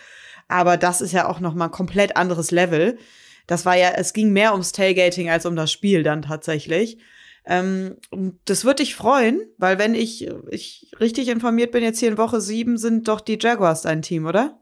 [0.47, 2.99] Aber das ist ja auch noch mal ein komplett anderes Level.
[3.47, 6.99] Das war ja, es ging mehr ums Tailgating als um das Spiel dann tatsächlich.
[7.47, 7.97] Ähm,
[8.45, 12.41] das würde dich freuen, weil wenn ich, ich richtig informiert bin, jetzt hier in Woche
[12.41, 14.61] sieben sind doch die Jaguars dein Team, oder?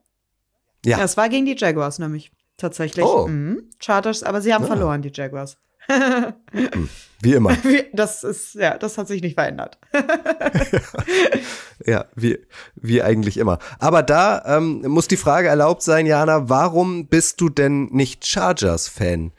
[0.85, 0.99] Ja.
[0.99, 1.05] ja.
[1.05, 2.33] Es war gegen die Jaguars nämlich.
[2.57, 3.05] Tatsächlich.
[3.05, 3.27] Oh.
[3.27, 3.71] Mhm.
[3.81, 4.71] Chargers, aber sie haben ja.
[4.71, 4.77] Ah.
[4.77, 5.57] verloren, die Jaguars.
[5.89, 6.89] Hm.
[7.21, 7.57] wie immer.
[7.93, 9.79] Das ist, ja, das hat sich nicht verändert.
[11.87, 12.39] ja, wie,
[12.75, 13.59] wie eigentlich immer.
[13.79, 19.33] Aber da ähm, muss die Frage erlaubt sein, Jana, warum bist du denn nicht Chargers-Fan?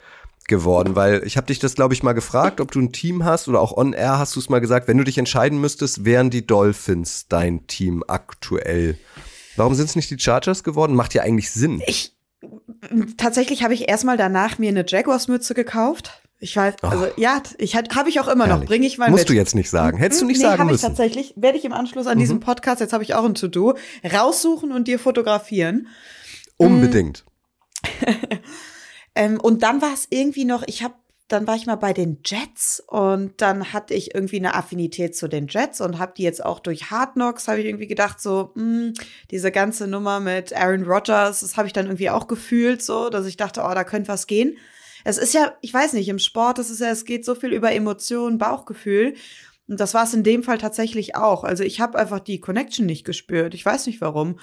[0.46, 3.48] geworden, weil ich habe dich das, glaube ich, mal gefragt, ob du ein Team hast
[3.48, 6.28] oder auch on air hast du es mal gesagt, wenn du dich entscheiden müsstest, wären
[6.28, 8.98] die Dolphins dein Team aktuell.
[9.56, 10.94] Warum sind es nicht die Chargers geworden?
[10.94, 11.82] Macht ja eigentlich Sinn.
[11.86, 12.14] Ich
[13.16, 16.20] tatsächlich habe ich erstmal danach mir eine Jaguars Mütze gekauft.
[16.40, 16.88] Ich weiß, oh.
[16.88, 18.64] also ja, ich habe ich auch immer noch.
[18.64, 19.30] Bringe ich mal Musst mit.
[19.30, 19.96] du jetzt nicht sagen.
[19.96, 20.84] Hättest du nicht nee, sagen hab müssen.
[20.84, 22.20] Ich tatsächlich werde ich im Anschluss an mhm.
[22.20, 23.76] diesem Podcast, jetzt habe ich auch ein To-Do,
[24.12, 25.88] raussuchen und dir fotografieren.
[26.56, 27.24] Unbedingt.
[29.14, 30.94] Ähm, und dann war es irgendwie noch, ich habe
[31.28, 35.26] dann war ich mal bei den Jets und dann hatte ich irgendwie eine Affinität zu
[35.26, 38.52] den Jets und habe die jetzt auch durch Hard Knocks, habe ich irgendwie gedacht, so,
[38.54, 38.94] mh, hm,
[39.30, 43.26] diese ganze Nummer mit Aaron Rodgers, das habe ich dann irgendwie auch gefühlt, so, dass
[43.26, 44.58] ich dachte, oh, da könnte was gehen.
[45.04, 47.52] Es ist ja, ich weiß nicht, im Sport, das ist ja, es geht so viel
[47.52, 49.14] über Emotionen, Bauchgefühl.
[49.66, 51.44] Und das war es in dem Fall tatsächlich auch.
[51.44, 53.54] Also ich habe einfach die Connection nicht gespürt.
[53.54, 54.38] Ich weiß nicht warum.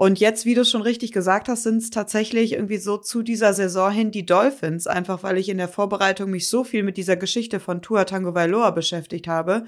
[0.00, 3.52] Und jetzt, wie du schon richtig gesagt hast, sind es tatsächlich irgendwie so zu dieser
[3.52, 7.16] Saison hin die Dolphins, einfach weil ich in der Vorbereitung mich so viel mit dieser
[7.16, 9.64] Geschichte von Tua Tango Vailoa beschäftigt habe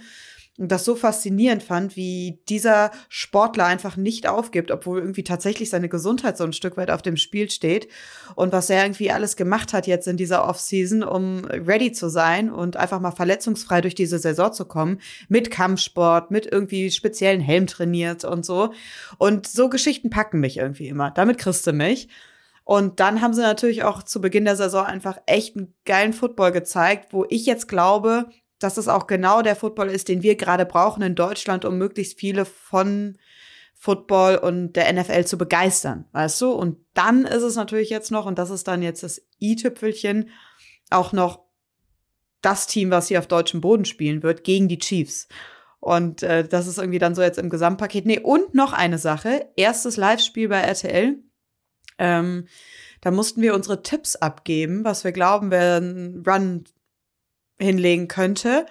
[0.61, 5.89] und das so faszinierend fand, wie dieser Sportler einfach nicht aufgibt, obwohl irgendwie tatsächlich seine
[5.89, 7.89] Gesundheit so ein Stück weit auf dem Spiel steht
[8.35, 12.51] und was er irgendwie alles gemacht hat jetzt in dieser Offseason, um ready zu sein
[12.51, 17.67] und einfach mal verletzungsfrei durch diese Saison zu kommen, mit Kampfsport, mit irgendwie speziellen Helm
[17.67, 18.75] trainiert und so.
[19.17, 21.11] Und so Geschichten packen mich irgendwie immer.
[21.11, 22.09] Damit kriegst du mich.
[22.65, 26.53] Und dann haben sie natürlich auch zu Beginn der Saison einfach echt einen geilen Football
[26.53, 28.27] gezeigt, wo ich jetzt glaube,
[28.61, 32.19] dass es auch genau der Football ist, den wir gerade brauchen in Deutschland, um möglichst
[32.21, 33.19] viele von
[33.75, 36.53] Football und der NFL zu begeistern, weißt du?
[36.53, 40.29] Und dann ist es natürlich jetzt noch, und das ist dann jetzt das i-Tüpfelchen,
[40.91, 41.45] auch noch
[42.43, 45.29] das Team, was hier auf deutschem Boden spielen wird, gegen die Chiefs.
[45.79, 48.05] Und äh, das ist irgendwie dann so jetzt im Gesamtpaket.
[48.05, 49.49] Nee, und noch eine Sache.
[49.57, 51.19] Erstes Live-Spiel bei RTL.
[51.99, 52.47] Ähm,
[53.01, 56.65] da mussten wir unsere Tipps abgeben, was wir glauben, wer einen Run
[57.61, 58.67] hinlegen könnte.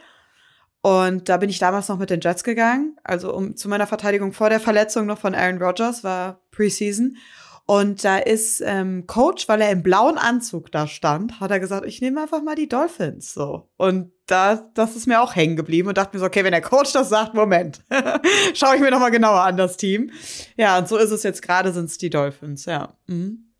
[0.82, 2.98] Und da bin ich damals noch mit den Jets gegangen.
[3.04, 7.18] Also um zu meiner Verteidigung vor der Verletzung noch von Aaron Rodgers, war Preseason.
[7.66, 11.86] Und da ist ähm, Coach, weil er im blauen Anzug da stand, hat er gesagt,
[11.86, 13.70] ich nehme einfach mal die Dolphins so.
[13.78, 16.62] Und da, das ist mir auch hängen geblieben und dachte mir so, okay, wenn der
[16.62, 17.84] Coach das sagt, Moment,
[18.56, 20.10] schaue ich mir noch mal genauer an das Team.
[20.58, 22.96] Ja, und so ist es jetzt gerade, sind es die Dolphins, ja.
[23.06, 23.52] Mhm.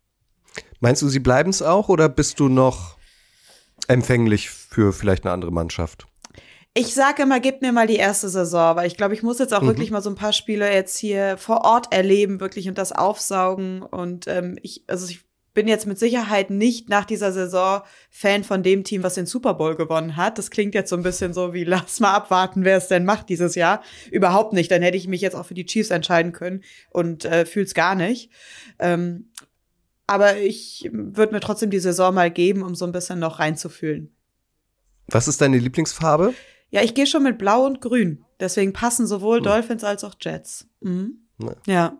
[0.80, 2.96] Meinst du, sie bleiben es auch oder bist du noch
[3.90, 6.06] empfänglich für vielleicht eine andere Mannschaft?
[6.72, 9.52] Ich sage immer, gib mir mal die erste Saison, weil ich glaube, ich muss jetzt
[9.52, 9.66] auch mhm.
[9.68, 13.82] wirklich mal so ein paar Spiele jetzt hier vor Ort erleben, wirklich und das aufsaugen.
[13.82, 18.62] Und ähm, ich, also ich bin jetzt mit Sicherheit nicht nach dieser Saison Fan von
[18.62, 20.38] dem Team, was den Super Bowl gewonnen hat.
[20.38, 23.28] Das klingt jetzt so ein bisschen so wie, lass mal abwarten, wer es denn macht
[23.28, 23.82] dieses Jahr.
[24.10, 24.70] Überhaupt nicht.
[24.70, 27.96] Dann hätte ich mich jetzt auch für die Chiefs entscheiden können und äh, fühl's gar
[27.96, 28.30] nicht.
[28.78, 29.29] Ähm,
[30.10, 34.12] aber ich würde mir trotzdem die Saison mal geben, um so ein bisschen noch reinzufühlen.
[35.06, 36.34] Was ist deine Lieblingsfarbe?
[36.70, 38.24] Ja, ich gehe schon mit Blau und Grün.
[38.40, 39.44] Deswegen passen sowohl hm.
[39.44, 40.66] Dolphins als auch Jets.
[40.80, 41.28] Mhm.
[41.64, 41.96] Ja.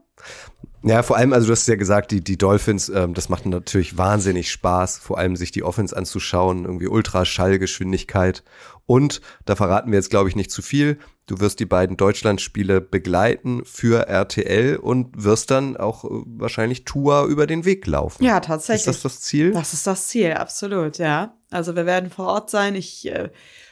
[0.82, 3.96] Ja, vor allem, also du hast ja gesagt, die, die Dolphins, ähm, das macht natürlich
[3.96, 8.42] wahnsinnig Spaß, vor allem sich die Offense anzuschauen, irgendwie Ultraschallgeschwindigkeit.
[8.86, 10.98] Und da verraten wir jetzt, glaube ich, nicht zu viel.
[11.30, 17.26] Du wirst die beiden Deutschlandspiele begleiten für RTL und wirst dann auch äh, wahrscheinlich Tour
[17.26, 18.24] über den Weg laufen.
[18.24, 18.88] Ja, tatsächlich.
[18.88, 19.52] Ist das das Ziel?
[19.52, 21.36] Das ist das Ziel, absolut, ja.
[21.48, 22.74] Also wir werden vor Ort sein.
[22.74, 23.30] Ich äh,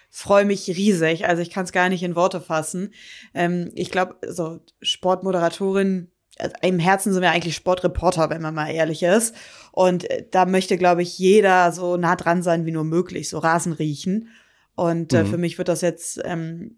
[0.09, 1.27] freue mich riesig.
[1.27, 2.95] Also ich kann es gar nicht in Worte fassen.
[3.35, 8.71] Ähm, ich glaube, so Sportmoderatorin also im Herzen sind wir eigentlich Sportreporter, wenn man mal
[8.71, 9.35] ehrlich ist.
[9.73, 13.39] Und äh, da möchte, glaube ich, jeder so nah dran sein wie nur möglich, so
[13.39, 14.29] Rasen riechen.
[14.77, 15.27] Und äh, mhm.
[15.27, 16.77] für mich wird das jetzt ähm,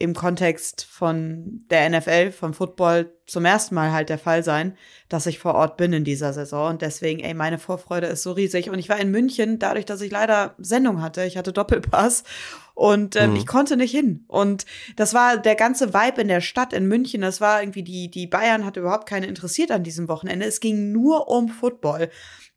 [0.00, 4.74] im Kontext von der NFL, vom Football zum ersten Mal halt der Fall sein,
[5.10, 6.70] dass ich vor Ort bin in dieser Saison.
[6.70, 8.70] Und deswegen, ey, meine Vorfreude ist so riesig.
[8.70, 11.24] Und ich war in München, dadurch, dass ich leider Sendung hatte.
[11.24, 12.24] Ich hatte Doppelpass
[12.72, 13.36] und ähm, mhm.
[13.36, 14.24] ich konnte nicht hin.
[14.26, 14.64] Und
[14.96, 17.20] das war der ganze Vibe in der Stadt in München.
[17.20, 20.46] Das war irgendwie, die, die Bayern hat überhaupt keine interessiert an diesem Wochenende.
[20.46, 22.08] Es ging nur um Football.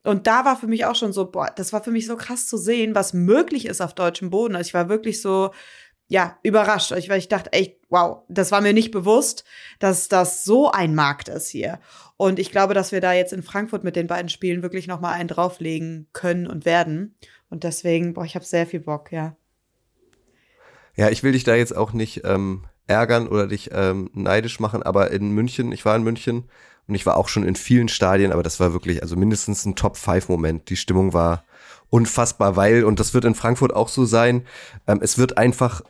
[0.06, 2.48] Und da war für mich auch schon so, boah, das war für mich so krass
[2.48, 4.56] zu sehen, was möglich ist auf deutschem Boden.
[4.56, 5.52] Also ich war wirklich so,
[6.14, 6.92] ja, überrascht.
[6.92, 9.46] Ich, weil ich dachte echt, wow, das war mir nicht bewusst,
[9.80, 11.80] dass das so ein Markt ist hier.
[12.18, 15.02] Und ich glaube, dass wir da jetzt in Frankfurt mit den beiden Spielen wirklich noch
[15.02, 17.16] mal einen drauflegen können und werden.
[17.50, 19.36] Und deswegen, boah, ich habe sehr viel Bock, ja.
[20.96, 24.84] Ja, ich will dich da jetzt auch nicht ähm, ärgern oder dich ähm, neidisch machen,
[24.84, 26.44] aber in München, ich war in München
[26.88, 29.76] und ich war auch schon in vielen Stadien, aber das war wirklich, also mindestens ein
[29.76, 30.70] Top-5-Moment.
[30.70, 31.44] Die Stimmung war
[31.90, 34.46] unfassbar, weil, und das wird in Frankfurt auch so sein,
[34.86, 35.82] ähm, es wird einfach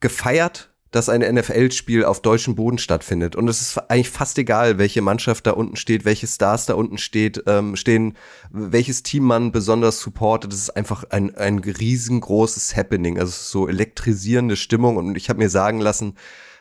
[0.00, 3.36] gefeiert, dass ein NFL-Spiel auf deutschem Boden stattfindet.
[3.36, 6.96] Und es ist eigentlich fast egal, welche Mannschaft da unten steht, welche Stars da unten
[6.96, 8.16] steht, ähm, stehen,
[8.50, 10.52] welches Team man besonders supportet.
[10.52, 13.18] Es ist einfach ein, ein riesengroßes Happening.
[13.18, 14.96] Also so elektrisierende Stimmung.
[14.96, 16.14] Und ich habe mir sagen lassen,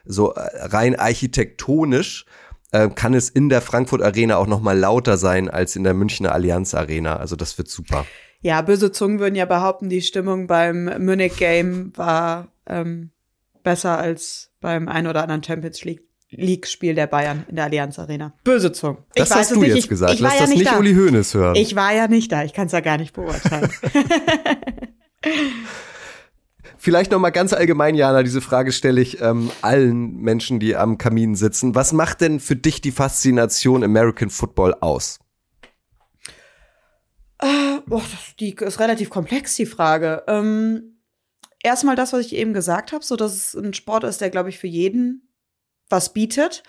[0.04, 2.26] so äh, rein architektonisch
[2.72, 5.94] äh, kann es in der Frankfurt Arena auch noch mal lauter sein als in der
[5.94, 7.18] Münchner Allianz Arena.
[7.18, 8.06] Also das wird super.
[8.42, 13.12] Ja, böse Zungen würden ja behaupten, die Stimmung beim Munich Game war ähm,
[13.66, 16.06] besser als beim ein oder anderen Champions League.
[16.38, 18.34] League-Spiel der Bayern in der Allianz Arena.
[18.44, 18.98] Böse Zungen.
[19.16, 20.14] Das ich hast du jetzt ich, gesagt.
[20.14, 20.80] Ich Lass ja das nicht da.
[20.80, 21.56] Uli Hoeneß hören.
[21.56, 22.44] Ich war ja nicht da.
[22.44, 23.70] Ich kann es ja gar nicht beurteilen.
[26.78, 30.98] Vielleicht noch mal ganz allgemein, Jana, diese Frage stelle ich ähm, allen Menschen, die am
[30.98, 31.74] Kamin sitzen.
[31.74, 35.20] Was macht denn für dich die Faszination American Football aus?
[37.40, 38.04] Äh, boah,
[38.40, 40.24] die ist relativ komplex, die Frage.
[40.28, 40.95] Ähm
[41.66, 44.50] erstmal das, was ich eben gesagt habe, so dass es ein Sport ist, der, glaube
[44.50, 45.34] ich, für jeden
[45.90, 46.64] was bietet.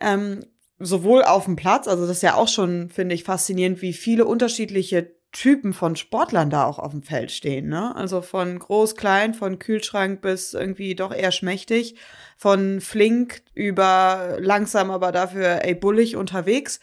[0.00, 0.44] Ähm,
[0.78, 4.26] sowohl auf dem Platz, also das ist ja auch schon, finde ich, faszinierend, wie viele
[4.26, 7.94] unterschiedliche Typen von Sportlern da auch auf dem Feld stehen, ne?
[7.96, 11.96] Also von groß, klein, von Kühlschrank bis irgendwie doch eher schmächtig,
[12.36, 16.78] von flink über langsam, aber dafür ey bullig unterwegs.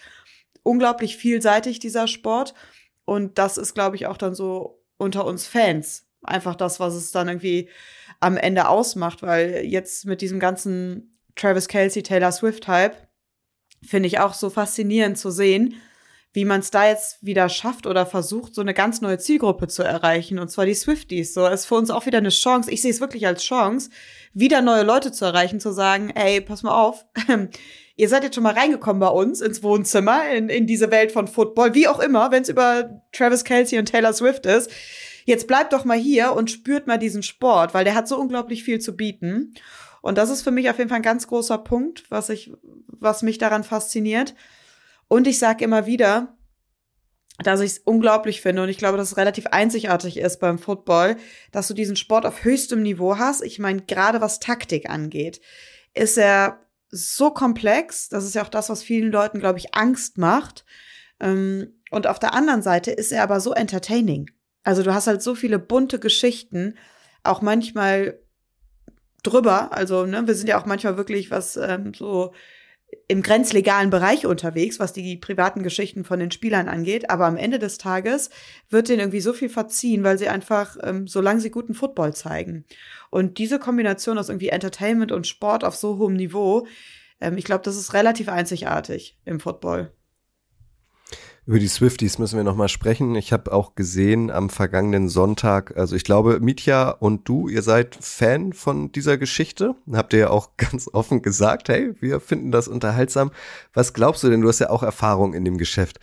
[0.63, 2.53] Unglaublich vielseitig dieser Sport
[3.05, 7.11] und das ist glaube ich auch dann so unter uns Fans einfach das, was es
[7.11, 7.69] dann irgendwie
[8.19, 12.95] am Ende ausmacht, weil jetzt mit diesem ganzen Travis Kelsey, Taylor Swift Hype
[13.83, 15.75] finde ich auch so faszinierend zu sehen,
[16.33, 19.83] wie man es da jetzt wieder schafft oder versucht, so eine ganz neue Zielgruppe zu
[19.83, 21.33] erreichen, und zwar die Swifties.
[21.33, 22.71] So ist für uns auch wieder eine Chance.
[22.71, 23.89] Ich sehe es wirklich als Chance,
[24.33, 27.05] wieder neue Leute zu erreichen, zu sagen, ey, pass mal auf,
[27.97, 31.27] ihr seid jetzt schon mal reingekommen bei uns ins Wohnzimmer, in, in diese Welt von
[31.27, 34.71] Football, wie auch immer, wenn es über Travis Kelsey und Taylor Swift ist
[35.25, 38.63] jetzt bleibt doch mal hier und spürt mal diesen Sport, weil der hat so unglaublich
[38.63, 39.53] viel zu bieten.
[40.01, 42.51] Und das ist für mich auf jeden Fall ein ganz großer Punkt, was ich,
[42.87, 44.35] was mich daran fasziniert.
[45.07, 46.35] Und ich sage immer wieder,
[47.43, 51.17] dass ich es unglaublich finde und ich glaube, dass es relativ einzigartig ist beim Football,
[51.51, 53.41] dass du diesen Sport auf höchstem Niveau hast.
[53.41, 55.41] Ich meine, gerade was Taktik angeht,
[55.93, 58.09] ist er so komplex.
[58.09, 60.65] Das ist ja auch das, was vielen Leuten, glaube ich, Angst macht.
[61.19, 64.29] Ähm, und auf der anderen Seite ist er aber so entertaining.
[64.63, 66.75] Also du hast halt so viele bunte Geschichten,
[67.23, 68.19] auch manchmal
[69.23, 69.73] drüber.
[69.73, 72.33] Also, ne, wir sind ja auch manchmal wirklich was ähm, so
[73.07, 77.09] im grenzlegalen Bereich unterwegs, was die privaten Geschichten von den Spielern angeht.
[77.09, 78.29] Aber am Ende des Tages
[78.69, 82.65] wird denen irgendwie so viel verziehen, weil sie einfach, ähm, solange sie guten Football zeigen.
[83.09, 86.67] Und diese Kombination aus irgendwie Entertainment und Sport auf so hohem Niveau,
[87.21, 89.91] ähm, ich glaube, das ist relativ einzigartig im Football.
[91.51, 93.13] Über die Swifties müssen wir nochmal sprechen.
[93.15, 97.97] Ich habe auch gesehen am vergangenen Sonntag, also ich glaube, Mitya und du, ihr seid
[97.99, 99.75] Fan von dieser Geschichte.
[99.91, 103.31] Habt ihr ja auch ganz offen gesagt, hey, wir finden das unterhaltsam.
[103.73, 104.39] Was glaubst du denn?
[104.39, 105.99] Du hast ja auch Erfahrung in dem Geschäft.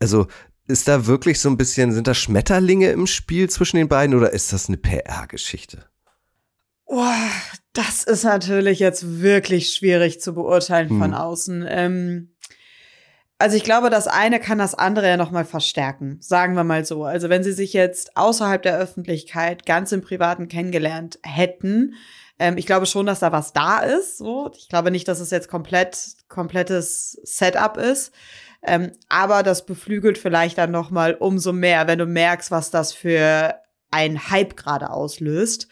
[0.00, 0.28] Also
[0.66, 4.32] ist da wirklich so ein bisschen, sind da Schmetterlinge im Spiel zwischen den beiden oder
[4.32, 5.84] ist das eine PR-Geschichte?
[6.86, 7.04] Oh,
[7.74, 10.98] das ist natürlich jetzt wirklich schwierig zu beurteilen hm.
[11.00, 11.66] von außen.
[11.68, 12.33] Ähm
[13.44, 17.04] Also ich glaube, das eine kann das andere ja nochmal verstärken, sagen wir mal so.
[17.04, 21.92] Also wenn sie sich jetzt außerhalb der Öffentlichkeit ganz im Privaten kennengelernt hätten,
[22.38, 24.16] ähm, ich glaube schon, dass da was da ist.
[24.16, 24.50] So.
[24.56, 28.14] Ich glaube nicht, dass es jetzt komplett, komplettes Setup ist.
[28.62, 33.56] Ähm, aber das beflügelt vielleicht dann nochmal umso mehr, wenn du merkst, was das für
[33.90, 35.68] ein Hype gerade auslöst.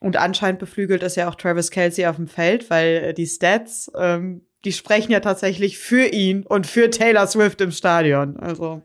[0.00, 3.92] Und anscheinend beflügelt es ja auch Travis Kelsey auf dem Feld, weil äh, die Stats,
[3.96, 8.36] ähm, die sprechen ja tatsächlich für ihn und für Taylor Swift im Stadion.
[8.36, 8.82] Also.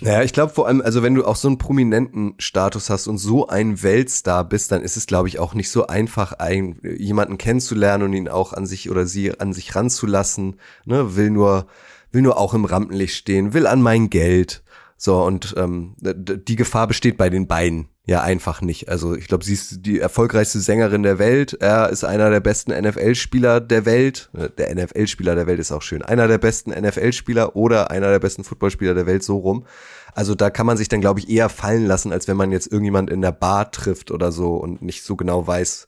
[0.00, 3.18] Naja, ich glaube vor allem, also wenn du auch so einen prominenten Status hast und
[3.18, 7.38] so ein Weltstar bist, dann ist es, glaube ich, auch nicht so einfach, einen, jemanden
[7.38, 10.56] kennenzulernen und ihn auch an sich oder sie an sich ranzulassen.
[10.84, 11.14] Ne?
[11.14, 11.68] Will nur,
[12.10, 14.64] will nur auch im Rampenlicht stehen, will an mein Geld.
[14.96, 18.88] So, und ähm, die Gefahr besteht bei den beiden ja einfach nicht.
[18.88, 21.56] Also ich glaube, sie ist die erfolgreichste Sängerin der Welt.
[21.60, 24.28] Er ist einer der besten NFL-Spieler der Welt.
[24.36, 26.02] Äh, der NFL-Spieler der Welt ist auch schön.
[26.02, 29.66] Einer der besten NFL-Spieler oder einer der besten Footballspieler der Welt, so rum.
[30.14, 32.70] Also da kann man sich dann, glaube ich, eher fallen lassen, als wenn man jetzt
[32.70, 35.86] irgendjemand in der Bar trifft oder so und nicht so genau weiß,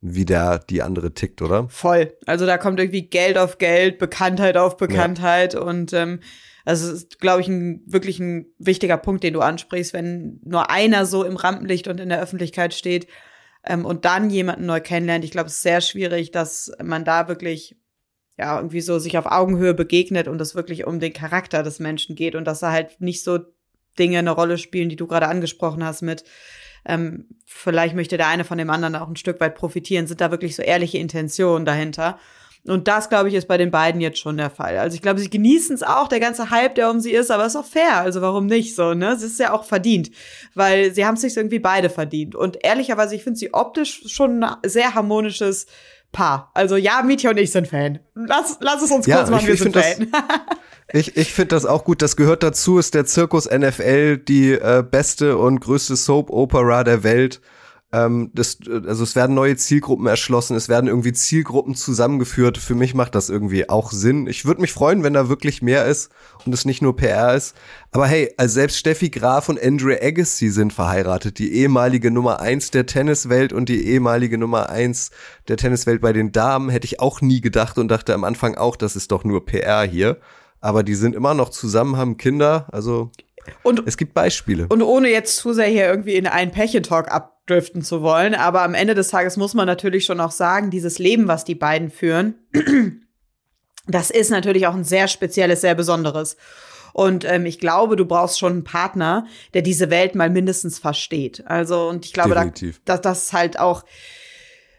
[0.00, 1.68] wie der die andere tickt, oder?
[1.68, 2.14] Voll.
[2.24, 5.60] Also da kommt irgendwie Geld auf Geld, Bekanntheit auf Bekanntheit ja.
[5.60, 6.20] und ähm,
[6.68, 11.06] also ist, glaube ich, ein wirklich ein wichtiger Punkt, den du ansprichst, wenn nur einer
[11.06, 13.06] so im Rampenlicht und in der Öffentlichkeit steht
[13.64, 15.24] ähm, und dann jemanden neu kennenlernt.
[15.24, 17.78] Ich glaube, es ist sehr schwierig, dass man da wirklich
[18.36, 22.14] ja irgendwie so sich auf Augenhöhe begegnet und es wirklich um den Charakter des Menschen
[22.14, 23.38] geht und dass da halt nicht so
[23.98, 26.24] Dinge eine Rolle spielen, die du gerade angesprochen hast mit
[26.84, 30.06] ähm, vielleicht möchte der eine von dem anderen auch ein Stück weit profitieren.
[30.06, 32.18] Sind da wirklich so ehrliche Intentionen dahinter?
[32.66, 34.76] Und das, glaube ich, ist bei den beiden jetzt schon der Fall.
[34.78, 37.46] Also ich glaube, sie genießen es auch, der ganze Hype, der um sie ist, aber
[37.46, 37.98] ist auch fair.
[37.98, 39.12] Also warum nicht so, ne?
[39.12, 40.10] Es ist ja auch verdient,
[40.54, 42.34] weil sie haben es sich irgendwie beide verdient.
[42.34, 45.66] Und ehrlicherweise, ich finde sie optisch schon ein sehr harmonisches
[46.12, 46.50] Paar.
[46.54, 48.00] Also ja, Mietja und ich sind Fan.
[48.14, 50.12] Lass, lass es uns ja, kurz machen, ich, wir ich sind Fan.
[50.92, 52.02] ich ich finde das auch gut.
[52.02, 57.40] Das gehört dazu, ist der Zirkus NFL die äh, beste und größte Soap-Opera der Welt.
[57.90, 62.58] Ähm, das, also es werden neue Zielgruppen erschlossen, es werden irgendwie Zielgruppen zusammengeführt.
[62.58, 64.26] Für mich macht das irgendwie auch Sinn.
[64.26, 66.10] Ich würde mich freuen, wenn da wirklich mehr ist
[66.44, 67.56] und es nicht nur PR ist.
[67.90, 71.38] Aber hey, also selbst Steffi Graf und Andre Agassi sind verheiratet.
[71.38, 75.10] Die ehemalige Nummer eins der Tenniswelt und die ehemalige Nummer eins
[75.48, 78.76] der Tenniswelt bei den Damen hätte ich auch nie gedacht und dachte am Anfang auch,
[78.76, 80.18] das ist doch nur PR hier.
[80.60, 82.66] Aber die sind immer noch zusammen, haben Kinder.
[82.70, 83.12] Also
[83.62, 84.66] und, es gibt Beispiele.
[84.68, 88.74] Und ohne jetzt zu sehr hier irgendwie in einen Pärchentalk abdriften zu wollen, aber am
[88.74, 92.34] Ende des Tages muss man natürlich schon auch sagen, dieses Leben, was die beiden führen,
[93.86, 96.36] das ist natürlich auch ein sehr spezielles, sehr besonderes.
[96.92, 101.44] Und ähm, ich glaube, du brauchst schon einen Partner, der diese Welt mal mindestens versteht.
[101.46, 102.50] Also, und ich glaube, da,
[102.84, 103.84] dass das halt auch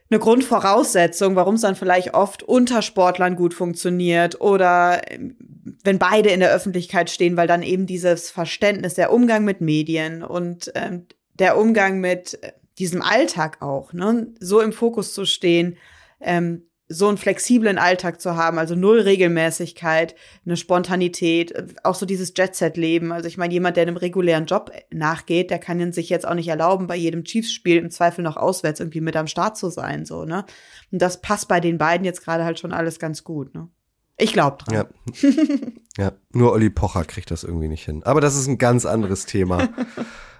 [0.09, 5.35] eine Grundvoraussetzung, warum es dann vielleicht oft unter Sportlern gut funktioniert oder ähm,
[5.83, 10.23] wenn beide in der Öffentlichkeit stehen, weil dann eben dieses Verständnis, der Umgang mit Medien
[10.23, 15.77] und ähm, der Umgang mit äh, diesem Alltag auch, ne, so im Fokus zu stehen,
[16.21, 22.33] ähm, so einen flexiblen Alltag zu haben, also null Regelmäßigkeit, eine Spontanität, auch so dieses
[22.35, 23.11] Jet-Set-Leben.
[23.11, 26.47] Also ich meine, jemand, der einem regulären Job nachgeht, der kann sich jetzt auch nicht
[26.47, 30.25] erlauben, bei jedem Chiefs-Spiel im Zweifel noch auswärts irgendwie mit am Start zu sein, so,
[30.25, 30.45] ne?
[30.91, 33.69] Und das passt bei den beiden jetzt gerade halt schon alles ganz gut, ne?
[34.17, 34.73] Ich glaube dran.
[34.73, 34.85] Ja.
[35.97, 38.03] ja, nur Olli Pocher kriegt das irgendwie nicht hin.
[38.03, 39.69] Aber das ist ein ganz anderes Thema.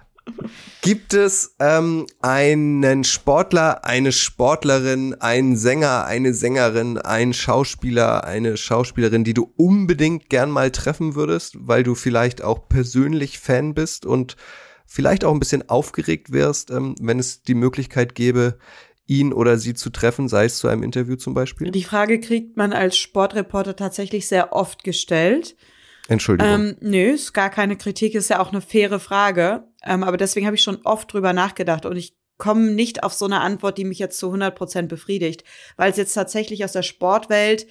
[0.82, 9.24] Gibt es ähm, einen Sportler, eine Sportlerin, einen Sänger, eine Sängerin, einen Schauspieler, eine Schauspielerin,
[9.24, 14.36] die du unbedingt gern mal treffen würdest, weil du vielleicht auch persönlich Fan bist und
[14.86, 18.58] vielleicht auch ein bisschen aufgeregt wirst, ähm, wenn es die Möglichkeit gäbe,
[19.06, 21.70] ihn oder sie zu treffen, sei es zu einem Interview zum Beispiel?
[21.70, 25.56] Die Frage kriegt man als Sportreporter tatsächlich sehr oft gestellt.
[26.08, 26.52] Entschuldigung.
[26.52, 29.64] Ähm, nö, ist gar keine Kritik, ist ja auch eine faire Frage.
[29.84, 33.26] Ähm, aber deswegen habe ich schon oft drüber nachgedacht und ich komme nicht auf so
[33.26, 35.44] eine Antwort, die mich jetzt zu 100 Prozent befriedigt,
[35.76, 37.66] weil es jetzt tatsächlich aus der Sportwelt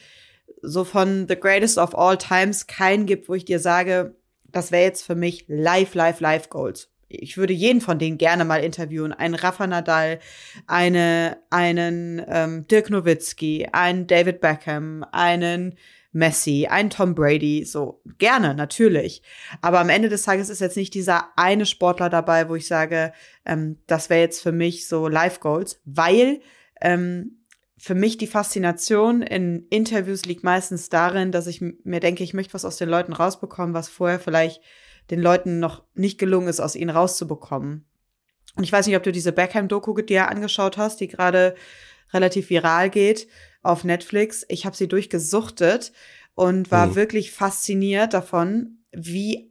[0.62, 4.84] so von The Greatest of All Times keinen gibt, wo ich dir sage, das wäre
[4.84, 6.90] jetzt für mich live, live, live Goals.
[7.08, 9.14] Ich würde jeden von denen gerne mal interviewen.
[9.14, 10.20] Einen Rafa Nadal,
[10.68, 15.76] eine, einen ähm, Dirk Nowitzki, einen David Beckham, einen
[16.12, 19.22] Messi, ein Tom Brady, so gerne, natürlich.
[19.62, 23.14] Aber am Ende des Tages ist jetzt nicht dieser eine Sportler dabei, wo ich sage,
[23.46, 26.42] ähm, das wäre jetzt für mich so Life Goals, weil
[26.82, 27.44] ähm,
[27.78, 32.54] für mich die Faszination in Interviews liegt meistens darin, dass ich mir denke, ich möchte
[32.54, 34.62] was aus den Leuten rausbekommen, was vorher vielleicht
[35.12, 37.86] den Leuten noch nicht gelungen ist, aus ihnen rauszubekommen.
[38.56, 41.56] Und ich weiß nicht, ob du diese Beckham-Doku dir angeschaut hast, die gerade
[42.14, 43.28] relativ viral geht
[43.62, 44.46] auf Netflix.
[44.50, 45.92] Ich habe sie durchgesuchtet
[46.36, 46.96] und war mhm.
[46.96, 49.50] wirklich fasziniert davon, wie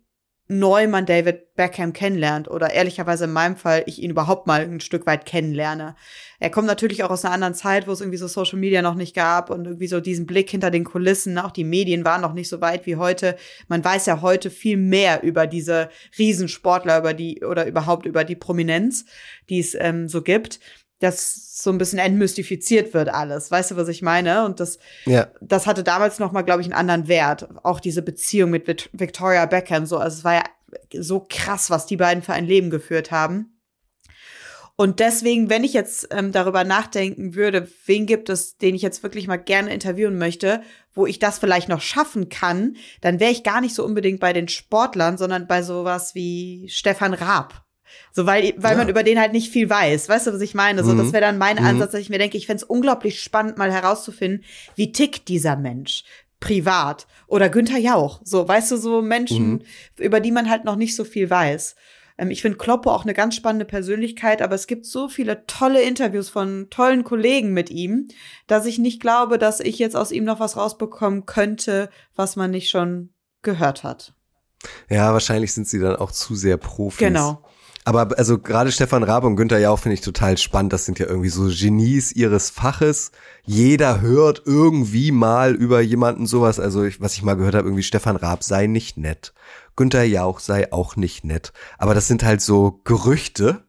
[0.49, 4.81] neu man David Beckham kennenlernt oder ehrlicherweise in meinem Fall ich ihn überhaupt mal ein
[4.81, 5.95] Stück weit kennenlerne.
[6.41, 8.95] Er kommt natürlich auch aus einer anderen Zeit, wo es irgendwie so Social Media noch
[8.95, 11.37] nicht gab und irgendwie so diesen Blick hinter den Kulissen.
[11.37, 13.37] Auch die Medien waren noch nicht so weit wie heute.
[13.69, 18.37] Man weiß ja heute viel mehr über diese Riesensportler, über die oder überhaupt über die
[18.37, 19.05] Prominenz,
[19.51, 20.61] die es ähm, so gibt
[21.01, 23.51] dass so ein bisschen entmystifiziert wird alles.
[23.51, 24.45] Weißt du, was ich meine?
[24.45, 25.29] Und das, ja.
[25.41, 27.49] das hatte damals noch mal, glaube ich, einen anderen Wert.
[27.63, 29.87] Auch diese Beziehung mit Victoria Beckham.
[29.87, 30.45] So, also es war ja
[30.93, 33.55] so krass, was die beiden für ein Leben geführt haben.
[34.81, 39.03] Und deswegen, wenn ich jetzt ähm, darüber nachdenken würde, wen gibt es, den ich jetzt
[39.03, 40.63] wirklich mal gerne interviewen möchte,
[40.95, 44.33] wo ich das vielleicht noch schaffen kann, dann wäre ich gar nicht so unbedingt bei
[44.33, 47.65] den Sportlern, sondern bei sowas wie Stefan Raab
[48.13, 48.79] so, weil, weil ja.
[48.79, 50.09] man über den halt nicht viel weiß.
[50.09, 50.85] Weißt du, was ich meine?
[50.85, 50.99] So, mhm.
[50.99, 51.67] das wäre dann mein mhm.
[51.67, 55.57] Ansatz, dass ich mir denke, ich fände es unglaublich spannend, mal herauszufinden, wie tickt dieser
[55.57, 56.05] Mensch
[56.41, 57.07] privat.
[57.27, 58.21] Oder Günther Jauch.
[58.25, 59.63] So, weißt du, so Menschen, mhm.
[59.97, 61.75] über die man halt noch nicht so viel weiß.
[62.19, 65.83] Ähm, ich finde Kloppo auch eine ganz spannende Persönlichkeit, aber es gibt so viele tolle
[65.83, 68.09] Interviews von tollen Kollegen mit ihm,
[68.47, 72.51] dass ich nicht glaube, dass ich jetzt aus ihm noch was rausbekommen könnte, was man
[72.51, 73.11] nicht schon
[73.43, 74.15] gehört hat.
[74.89, 76.99] Ja, wahrscheinlich sind sie dann auch zu sehr Profis.
[76.99, 77.45] Genau.
[77.89, 80.75] Aber also gerade Stefan Raab und Günther Jauch finde ich total spannend.
[80.75, 83.13] Das sind ja irgendwie so Genies ihres Faches.
[83.45, 86.61] Jeder hört irgendwie mal über jemanden sowas.
[86.61, 89.33] Also ich, was ich mal gehört habe, irgendwie Stefan Raab sei nicht nett.
[89.75, 91.55] Günther Jauch sei auch nicht nett.
[91.79, 93.65] Aber das sind halt so Gerüchte.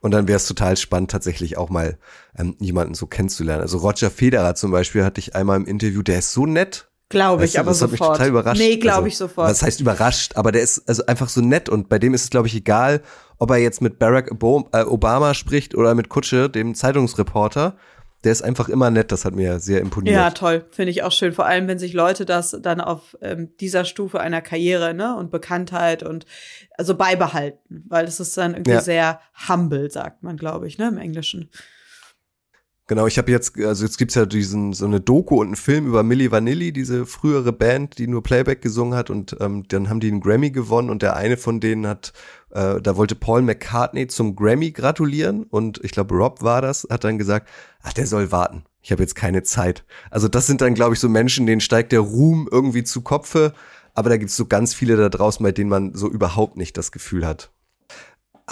[0.00, 1.96] Und dann wäre es total spannend, tatsächlich auch mal
[2.36, 3.62] ähm, jemanden so kennenzulernen.
[3.62, 6.91] Also Roger Federer zum Beispiel hatte ich einmal im Interview, der ist so nett.
[7.12, 8.00] Glaube ich, du, aber das sofort.
[8.00, 8.60] hat mich total überrascht.
[8.60, 9.50] Nee, glaube also, ich sofort.
[9.50, 12.30] Das heißt überrascht, aber der ist also einfach so nett und bei dem ist es,
[12.30, 13.02] glaube ich, egal,
[13.38, 17.76] ob er jetzt mit Barack äh, Obama spricht oder mit Kutsche, dem Zeitungsreporter.
[18.24, 20.14] Der ist einfach immer nett, das hat mir sehr imponiert.
[20.14, 21.32] Ja, toll, finde ich auch schön.
[21.32, 25.30] Vor allem, wenn sich Leute das dann auf ähm, dieser Stufe einer Karriere ne, und
[25.32, 26.24] Bekanntheit und
[26.78, 28.80] also beibehalten, weil das ist dann irgendwie ja.
[28.80, 31.50] sehr humble, sagt man, glaube ich, ne, im Englischen.
[32.92, 35.86] Genau, ich habe jetzt, also jetzt gibt's ja diesen so eine Doku und einen Film
[35.86, 39.98] über Milli Vanilli, diese frühere Band, die nur Playback gesungen hat und ähm, dann haben
[39.98, 42.12] die einen Grammy gewonnen und der eine von denen hat,
[42.50, 47.04] äh, da wollte Paul McCartney zum Grammy gratulieren und ich glaube Rob war das, hat
[47.04, 47.48] dann gesagt,
[47.82, 49.86] ach der soll warten, ich habe jetzt keine Zeit.
[50.10, 53.54] Also das sind dann glaube ich so Menschen, denen steigt der Ruhm irgendwie zu Kopfe,
[53.94, 56.92] aber da gibt's so ganz viele da draußen, bei denen man so überhaupt nicht das
[56.92, 57.52] Gefühl hat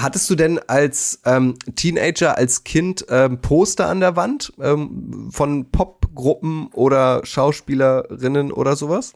[0.03, 5.71] hattest du denn als ähm, Teenager, als Kind ähm, Poster an der Wand ähm, von
[5.71, 9.15] Popgruppen oder Schauspielerinnen oder sowas?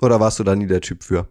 [0.00, 1.28] Oder warst du da nie der Typ für?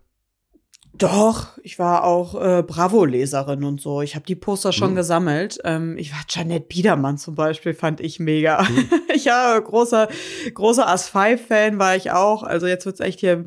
[0.94, 4.02] Doch, ich war auch äh, Bravo-Leserin und so.
[4.02, 4.96] Ich habe die Poster schon hm.
[4.96, 5.60] gesammelt.
[5.64, 8.68] Ähm, ich war Janet Biedermann zum Beispiel, fand ich mega.
[8.68, 8.90] Hm.
[9.14, 10.10] ich ja großer,
[10.54, 12.44] großer As-5-Fan war ich auch.
[12.44, 13.46] Also jetzt wird's echt hier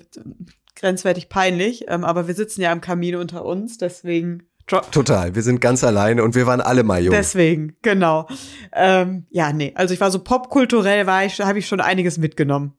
[0.74, 1.84] grenzwertig peinlich.
[1.88, 6.24] Ähm, aber wir sitzen ja am Kamin unter uns, deswegen Total, wir sind ganz alleine
[6.24, 7.14] und wir waren alle mal jung.
[7.14, 8.26] Deswegen, genau.
[8.72, 12.72] Ähm, ja, nee, also ich war so popkulturell, war ich, habe ich schon einiges mitgenommen.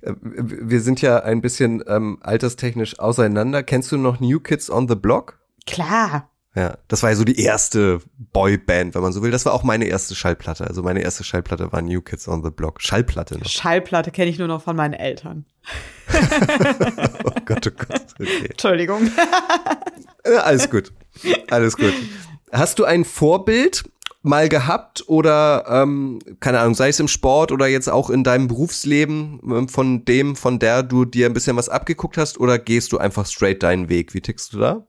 [0.00, 3.62] Äh, wir sind ja ein bisschen ähm, alterstechnisch auseinander.
[3.62, 5.38] Kennst du noch New Kids on the Block?
[5.66, 6.31] Klar.
[6.54, 9.30] Ja, das war ja so die erste Boyband, wenn man so will.
[9.30, 10.66] Das war auch meine erste Schallplatte.
[10.66, 12.82] Also meine erste Schallplatte war New Kids on the Block.
[12.82, 13.46] Schallplatte noch.
[13.46, 15.46] Schallplatte kenne ich nur noch von meinen Eltern.
[16.12, 18.06] oh Gott, oh Gott.
[18.20, 18.46] Okay.
[18.50, 19.10] Entschuldigung.
[20.42, 20.92] alles gut.
[21.50, 21.94] Alles gut.
[22.52, 23.84] Hast du ein Vorbild
[24.22, 28.46] mal gehabt oder ähm, keine Ahnung, sei es im Sport oder jetzt auch in deinem
[28.46, 32.92] Berufsleben ähm, von dem, von der du dir ein bisschen was abgeguckt hast oder gehst
[32.92, 34.12] du einfach straight deinen Weg?
[34.12, 34.86] Wie tickst du da?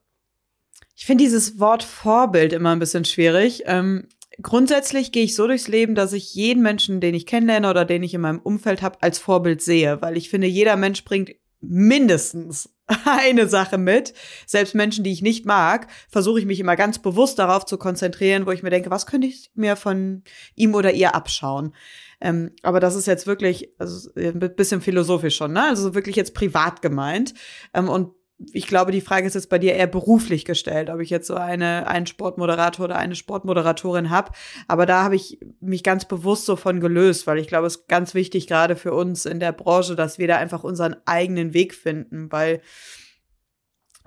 [0.96, 3.64] Ich finde dieses Wort Vorbild immer ein bisschen schwierig.
[3.66, 4.08] Ähm,
[4.42, 8.04] grundsätzlich gehe ich so durchs Leben, dass ich jeden Menschen, den ich kennenlerne oder den
[8.04, 11.32] ich in meinem Umfeld habe, als Vorbild sehe, weil ich finde, jeder Mensch bringt
[11.62, 12.70] mindestens
[13.06, 14.14] eine Sache mit.
[14.46, 18.46] Selbst Menschen, die ich nicht mag, versuche ich mich immer ganz bewusst darauf zu konzentrieren,
[18.46, 20.24] wo ich mir denke, was könnte ich mir von
[20.56, 21.74] ihm oder ihr abschauen?
[22.22, 25.64] Ähm, aber das ist jetzt wirklich, also ein bisschen philosophisch schon, ne?
[25.64, 27.34] Also wirklich jetzt privat gemeint.
[27.74, 28.14] Ähm, und
[28.52, 31.36] ich glaube, die Frage ist jetzt bei dir eher beruflich gestellt, ob ich jetzt so
[31.36, 34.32] eine, einen Sportmoderator oder eine Sportmoderatorin habe.
[34.68, 37.88] Aber da habe ich mich ganz bewusst so von gelöst, weil ich glaube, es ist
[37.88, 41.74] ganz wichtig, gerade für uns in der Branche, dass wir da einfach unseren eigenen Weg
[41.74, 42.62] finden, weil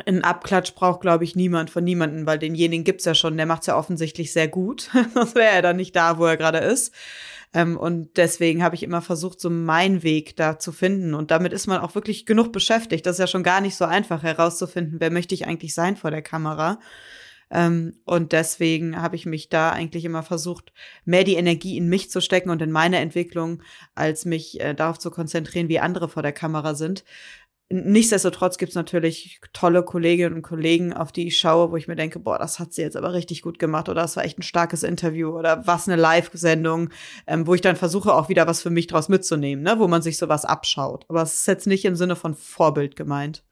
[0.05, 3.66] ein Abklatsch braucht, glaube ich, niemand von niemanden, weil denjenigen gibt's ja schon, der macht's
[3.66, 4.90] ja offensichtlich sehr gut.
[5.14, 6.92] Sonst wäre er dann nicht da, wo er gerade ist.
[7.55, 11.14] Ähm, und deswegen habe ich immer versucht, so meinen Weg da zu finden.
[11.14, 13.07] Und damit ist man auch wirklich genug beschäftigt.
[13.07, 16.11] Das ist ja schon gar nicht so einfach herauszufinden, wer möchte ich eigentlich sein vor
[16.11, 16.78] der Kamera.
[17.51, 20.72] Ähm, und deswegen habe ich mich da eigentlich immer versucht,
[21.05, 23.62] mehr die Energie in mich zu stecken und in meine Entwicklung,
[23.94, 27.05] als mich äh, darauf zu konzentrieren, wie andere vor der Kamera sind.
[27.68, 32.20] Nichtsdestotrotz gibt's natürlich tolle Kolleginnen und Kollegen, auf die ich schaue, wo ich mir denke,
[32.20, 34.84] boah, das hat sie jetzt aber richtig gut gemacht oder das war echt ein starkes
[34.84, 36.90] Interview oder was eine Live-Sendung,
[37.26, 39.80] ähm, wo ich dann versuche, auch wieder was für mich draus mitzunehmen, ne?
[39.80, 41.06] wo man sich sowas abschaut.
[41.08, 43.42] Aber es ist jetzt nicht im Sinne von Vorbild gemeint.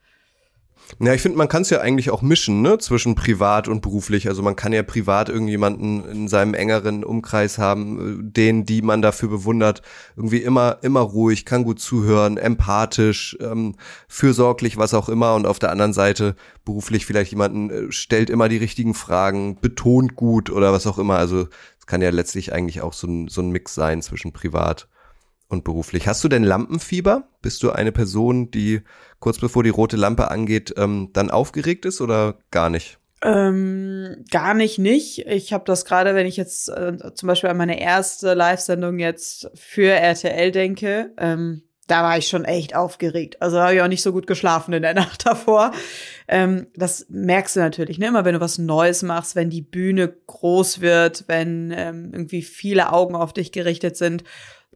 [1.00, 4.28] Ja, ich finde, man kann es ja eigentlich auch mischen, ne, zwischen privat und beruflich.
[4.28, 9.02] Also man kann ja privat irgendjemanden in seinem engeren Umkreis haben, äh, den, die man
[9.02, 9.82] dafür bewundert,
[10.16, 13.76] irgendwie immer, immer ruhig, kann gut zuhören, empathisch, ähm,
[14.08, 15.34] fürsorglich, was auch immer.
[15.34, 20.14] Und auf der anderen Seite beruflich vielleicht jemanden äh, stellt immer die richtigen Fragen, betont
[20.14, 21.16] gut oder was auch immer.
[21.16, 21.48] Also
[21.80, 24.86] es kann ja letztlich eigentlich auch so ein, so ein Mix sein zwischen privat
[25.54, 26.06] und beruflich.
[26.06, 27.28] Hast du denn Lampenfieber?
[27.40, 28.82] Bist du eine Person, die
[29.20, 32.98] kurz bevor die rote Lampe angeht, ähm, dann aufgeregt ist oder gar nicht?
[33.22, 35.26] Ähm, gar nicht, nicht.
[35.26, 39.50] Ich habe das gerade, wenn ich jetzt äh, zum Beispiel an meine erste Live-Sendung jetzt
[39.54, 43.40] für RTL denke, ähm, da war ich schon echt aufgeregt.
[43.40, 45.72] Also habe ich auch nicht so gut geschlafen in der Nacht davor.
[46.28, 48.08] Ähm, das merkst du natürlich, ne?
[48.08, 52.92] Immer wenn du was Neues machst, wenn die Bühne groß wird, wenn ähm, irgendwie viele
[52.92, 54.24] Augen auf dich gerichtet sind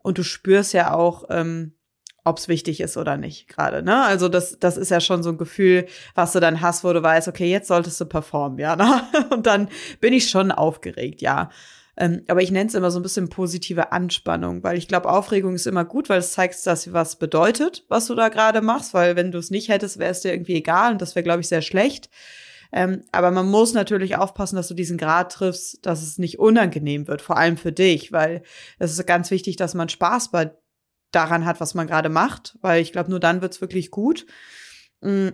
[0.03, 1.75] und du spürst ja auch, ähm,
[2.25, 3.83] ob es wichtig ist oder nicht gerade.
[3.83, 4.05] Ne?
[4.05, 7.03] Also das, das ist ja schon so ein Gefühl, was du dann hast, wo du
[7.03, 8.77] weißt, okay, jetzt solltest du performen, ja.
[8.77, 9.03] Ne?
[9.31, 9.69] Und dann
[10.01, 11.51] bin ich schon aufgeregt, ja.
[11.97, 15.55] Ähm, aber ich nenne es immer so ein bisschen positive Anspannung, weil ich glaube, Aufregung
[15.55, 19.17] ist immer gut, weil es zeigt, dass was bedeutet, was du da gerade machst, weil
[19.17, 21.49] wenn du es nicht hättest, wäre es dir irgendwie egal und das wäre, glaube ich,
[21.49, 22.09] sehr schlecht.
[22.73, 27.09] Ähm, aber man muss natürlich aufpassen, dass du diesen Grad triffst, dass es nicht unangenehm
[27.09, 28.43] wird, vor allem für dich, weil
[28.79, 30.53] es ist ganz wichtig, dass man Spaß bei
[31.11, 34.27] daran hat, was man gerade macht, weil ich glaube, nur dann wird's wirklich gut.
[35.01, 35.29] Mm,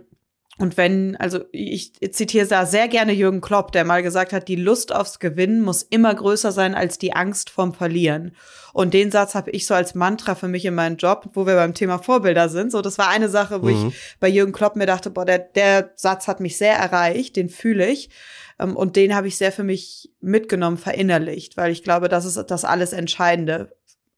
[0.56, 4.56] und wenn, also ich zitiere da sehr gerne Jürgen Klopp, der mal gesagt hat, die
[4.56, 8.36] Lust aufs Gewinnen muss immer größer sein als die Angst vorm Verlieren.
[8.72, 11.56] Und den Satz habe ich so als Mantra für mich in meinem Job, wo wir
[11.56, 12.70] beim Thema Vorbilder sind.
[12.70, 13.88] So, das war eine Sache, wo mhm.
[13.88, 17.48] ich bei Jürgen Klopp mir dachte, boah, der, der Satz hat mich sehr erreicht, den
[17.48, 18.10] fühle ich.
[18.60, 22.36] Ähm, und den habe ich sehr für mich mitgenommen, verinnerlicht, weil ich glaube, das ist
[22.36, 23.74] das alles Entscheidende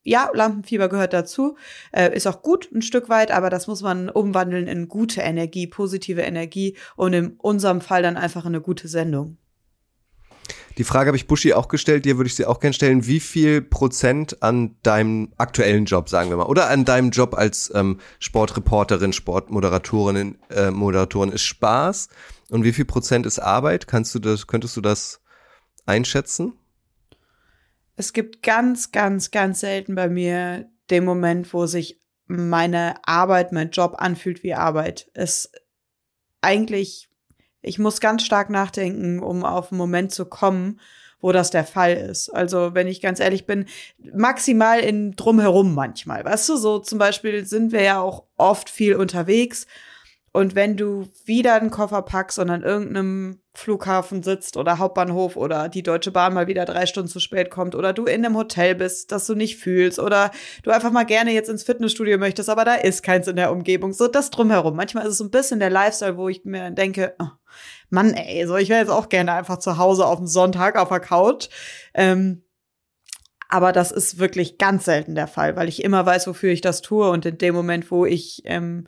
[0.06, 1.56] ja, Lampenfieber gehört dazu,
[1.92, 5.66] äh, ist auch gut ein Stück weit, aber das muss man umwandeln in gute Energie,
[5.66, 9.36] positive Energie und in unserem Fall dann einfach eine gute Sendung.
[10.78, 13.06] Die Frage habe ich Buschi auch gestellt, dir würde ich sie auch gerne stellen.
[13.06, 17.72] Wie viel Prozent an deinem aktuellen Job, sagen wir mal, oder an deinem Job als
[17.74, 22.10] ähm, Sportreporterin, Sportmoderatorin, äh, Moderatorin ist Spaß
[22.50, 23.88] und wie viel Prozent ist Arbeit?
[23.88, 25.20] Kannst du das, könntest du das
[25.86, 26.52] einschätzen?
[27.96, 33.70] Es gibt ganz, ganz, ganz selten bei mir den Moment, wo sich meine Arbeit, mein
[33.70, 35.10] Job anfühlt wie Arbeit.
[35.14, 35.50] Es
[36.42, 37.08] eigentlich,
[37.62, 40.80] ich muss ganz stark nachdenken, um auf einen Moment zu kommen,
[41.20, 42.28] wo das der Fall ist.
[42.28, 43.66] Also, wenn ich ganz ehrlich bin,
[44.12, 46.24] maximal in drumherum manchmal.
[46.24, 49.66] Weißt du, so zum Beispiel sind wir ja auch oft viel unterwegs
[50.36, 55.70] und wenn du wieder einen Koffer packst und an irgendeinem Flughafen sitzt oder Hauptbahnhof oder
[55.70, 58.74] die Deutsche Bahn mal wieder drei Stunden zu spät kommt oder du in einem Hotel
[58.74, 60.30] bist, das du nicht fühlst oder
[60.62, 63.94] du einfach mal gerne jetzt ins Fitnessstudio möchtest, aber da ist keins in der Umgebung.
[63.94, 64.76] So das drumherum.
[64.76, 67.28] Manchmal ist es so ein bisschen der Lifestyle, wo ich mir denke, oh,
[67.88, 70.90] Mann, ey, so ich wäre jetzt auch gerne einfach zu Hause auf dem Sonntag auf
[70.90, 71.48] der Couch.
[71.94, 72.42] Ähm,
[73.48, 76.82] aber das ist wirklich ganz selten der Fall, weil ich immer weiß, wofür ich das
[76.82, 78.86] tue und in dem Moment, wo ich ähm,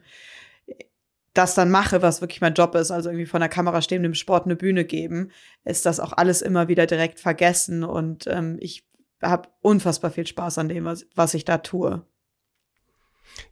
[1.33, 4.13] das dann mache, was wirklich mein Job ist, also irgendwie von der Kamera stehen, dem
[4.13, 5.31] Sport eine Bühne geben,
[5.63, 8.87] ist das auch alles immer wieder direkt vergessen und ähm, ich
[9.21, 12.05] habe unfassbar viel Spaß an dem, was, was ich da tue.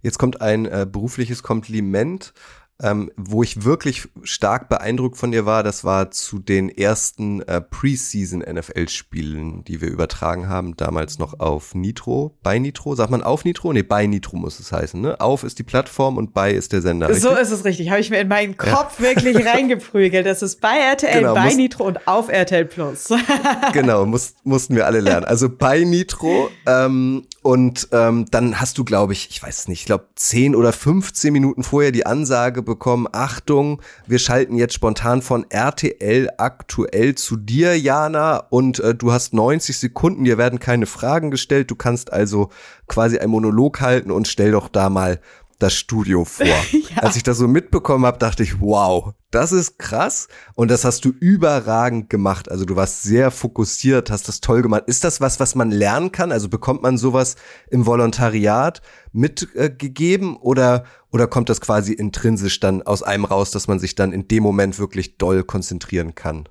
[0.01, 2.33] Jetzt kommt ein äh, berufliches Kompliment
[2.81, 7.59] ähm, wo ich wirklich stark beeindruckt von dir war, das war zu den ersten äh,
[7.59, 12.95] Preseason NFL-Spielen, die wir übertragen haben, damals noch auf Nitro, bei Nitro.
[12.95, 13.73] Sagt man auf Nitro?
[13.73, 15.19] Nee, bei Nitro muss es heißen, ne?
[15.19, 17.09] Auf ist die Plattform und bei ist der Sender.
[17.09, 17.23] Richtig?
[17.23, 17.89] So ist es richtig.
[17.89, 19.05] Habe ich mir in meinen Kopf ja.
[19.05, 20.25] wirklich reingeprügelt.
[20.25, 23.09] Das ist bei RTL, genau, bei Nitro und auf RTL Plus.
[23.73, 25.25] genau, muss, mussten wir alle lernen.
[25.25, 29.85] Also bei Nitro ähm, und ähm, dann hast du, glaube ich, ich weiß nicht, ich
[29.85, 35.45] glaube 10 oder 15 Minuten vorher die Ansage bekommen, Achtung, wir schalten jetzt spontan von
[35.49, 41.31] RTL aktuell zu dir, Jana, und äh, du hast 90 Sekunden, dir werden keine Fragen
[41.31, 42.49] gestellt, du kannst also
[42.87, 45.19] quasi ein Monolog halten und stell doch da mal
[45.59, 46.45] das Studio vor.
[46.45, 46.97] ja.
[46.97, 51.03] Als ich das so mitbekommen habe, dachte ich, wow, das ist krass und das hast
[51.05, 52.49] du überragend gemacht.
[52.49, 54.83] Also du warst sehr fokussiert, hast das toll gemacht.
[54.87, 56.31] Ist das was, was man lernen kann?
[56.31, 57.35] Also bekommt man sowas
[57.69, 58.81] im Volontariat
[59.11, 63.95] mitgegeben äh, oder oder kommt das quasi intrinsisch dann aus einem raus, dass man sich
[63.95, 66.47] dann in dem Moment wirklich doll konzentrieren kann?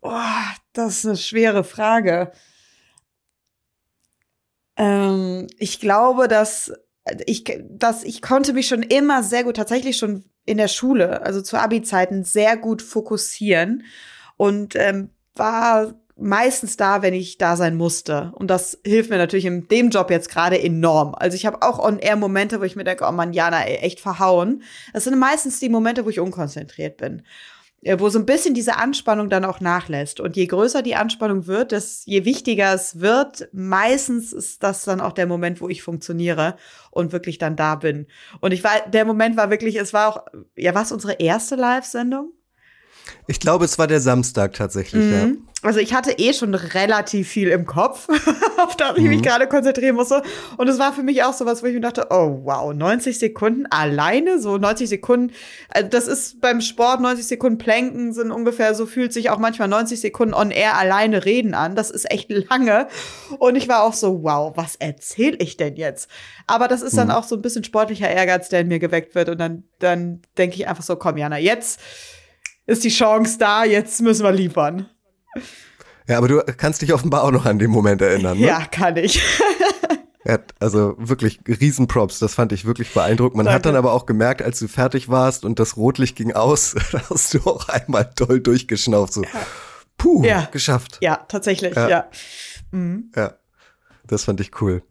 [0.00, 0.10] Oh,
[0.72, 2.32] das ist eine schwere Frage.
[4.76, 6.72] Ähm, ich glaube, dass
[7.26, 11.40] ich, dass ich konnte mich schon immer sehr gut, tatsächlich schon in der Schule, also
[11.40, 13.84] zu Abi-Zeiten, sehr gut fokussieren
[14.36, 18.32] und ähm, war meistens da, wenn ich da sein musste.
[18.34, 21.14] Und das hilft mir natürlich in dem Job jetzt gerade enorm.
[21.14, 24.62] Also ich habe auch On-Air-Momente, wo ich mir denke, oh Mann, Jana, ey, echt verhauen.
[24.92, 27.22] Das sind meistens die Momente, wo ich unkonzentriert bin.
[27.82, 30.20] Äh, wo so ein bisschen diese Anspannung dann auch nachlässt.
[30.20, 35.00] Und je größer die Anspannung wird, des, je wichtiger es wird, meistens ist das dann
[35.00, 36.56] auch der Moment, wo ich funktioniere
[36.92, 38.06] und wirklich dann da bin.
[38.40, 40.24] Und ich war, der Moment war wirklich, es war auch,
[40.56, 42.32] ja, was unsere erste Live-Sendung?
[43.26, 45.12] Ich glaube, es war der Samstag tatsächlich, mhm.
[45.12, 45.28] ja.
[45.64, 48.08] Also ich hatte eh schon relativ viel im Kopf,
[48.58, 49.10] auf das ich mhm.
[49.10, 50.22] mich gerade konzentrieren musste.
[50.56, 53.16] Und es war für mich auch so was, wo ich mir dachte, oh wow, 90
[53.16, 55.32] Sekunden alleine, so 90 Sekunden.
[55.68, 59.68] Also das ist beim Sport 90 Sekunden Planken sind ungefähr so fühlt sich auch manchmal
[59.68, 61.76] 90 Sekunden on air alleine reden an.
[61.76, 62.88] Das ist echt lange.
[63.38, 66.10] Und ich war auch so, wow, was erzähle ich denn jetzt?
[66.48, 67.14] Aber das ist dann mhm.
[67.14, 69.28] auch so ein bisschen sportlicher Ehrgeiz, der in mir geweckt wird.
[69.28, 71.80] Und dann, dann denke ich einfach so, komm, Jana, jetzt
[72.66, 74.88] ist die Chance da, jetzt müssen wir liefern.
[76.08, 78.38] Ja, aber du kannst dich offenbar auch noch an den Moment erinnern.
[78.38, 78.46] Ne?
[78.46, 79.22] Ja, kann ich.
[80.24, 83.38] Ja, also wirklich Riesenprops, das fand ich wirklich beeindruckend.
[83.38, 83.56] Man Danke.
[83.56, 86.76] hat dann aber auch gemerkt, als du fertig warst und das Rotlicht ging aus,
[87.10, 89.14] hast du auch einmal toll durchgeschnauft.
[89.14, 89.24] So,
[89.98, 90.48] puh, ja.
[90.52, 90.98] geschafft.
[91.00, 91.88] Ja, tatsächlich, ja.
[91.88, 92.10] Ja.
[92.70, 93.10] Mhm.
[93.16, 93.34] ja,
[94.06, 94.84] das fand ich cool.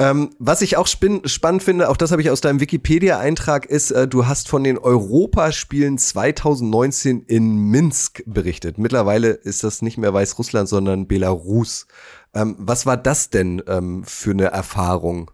[0.00, 4.06] Ähm, was ich auch spannend finde, auch das habe ich aus deinem Wikipedia-Eintrag, ist, äh,
[4.06, 8.78] du hast von den Europaspielen 2019 in Minsk berichtet.
[8.78, 11.88] Mittlerweile ist das nicht mehr Weißrussland, sondern Belarus.
[12.32, 15.32] Ähm, was war das denn ähm, für eine Erfahrung?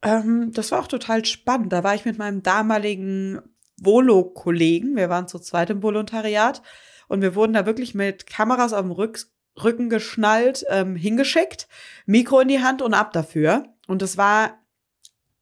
[0.00, 1.70] Ähm, das war auch total spannend.
[1.70, 3.40] Da war ich mit meinem damaligen
[3.76, 6.62] Volo-Kollegen, wir waren zu zweit im Volontariat
[7.08, 9.26] und wir wurden da wirklich mit Kameras auf dem Rück
[9.62, 11.68] Rücken geschnallt, ähm, hingeschickt,
[12.06, 13.64] Mikro in die Hand und ab dafür.
[13.90, 14.56] Und es war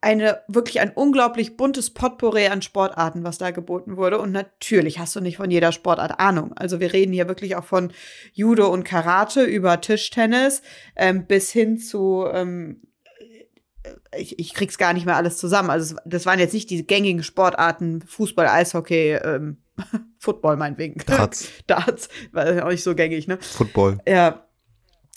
[0.00, 4.18] eine wirklich ein unglaublich buntes Potpourri an Sportarten, was da geboten wurde.
[4.18, 6.54] Und natürlich hast du nicht von jeder Sportart Ahnung.
[6.54, 7.92] Also wir reden hier wirklich auch von
[8.32, 10.62] Judo und Karate über Tischtennis
[10.96, 12.80] ähm, bis hin zu ähm,
[14.16, 15.68] ich, ich krieg's gar nicht mehr alles zusammen.
[15.68, 19.58] Also das waren jetzt nicht die gängigen Sportarten, Fußball, Eishockey, ähm,
[20.18, 21.02] Football meinetwegen.
[21.06, 21.48] Darts.
[21.66, 23.38] Darts, war auch nicht so gängig, ne?
[23.40, 23.98] Football.
[24.06, 24.47] Ja,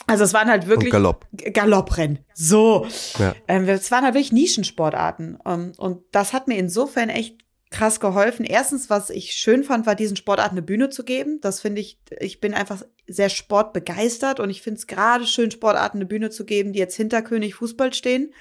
[0.08, 1.28] also es waren halt wirklich und Galopp.
[1.34, 2.20] Galopprennen.
[2.34, 2.88] So.
[3.18, 3.36] Ja.
[3.48, 5.38] Ähm, es waren halt wirklich Nischensportarten.
[5.46, 7.38] Ähm, und das hat mir insofern echt
[7.72, 8.46] krass geholfen.
[8.46, 11.40] Erstens, was ich schön fand, war diesen Sportarten eine Bühne zu geben.
[11.42, 15.98] Das finde ich, ich bin einfach sehr sportbegeistert und ich finde es gerade schön, Sportarten
[15.98, 18.34] eine Bühne zu geben, die jetzt hinter König Fußball stehen.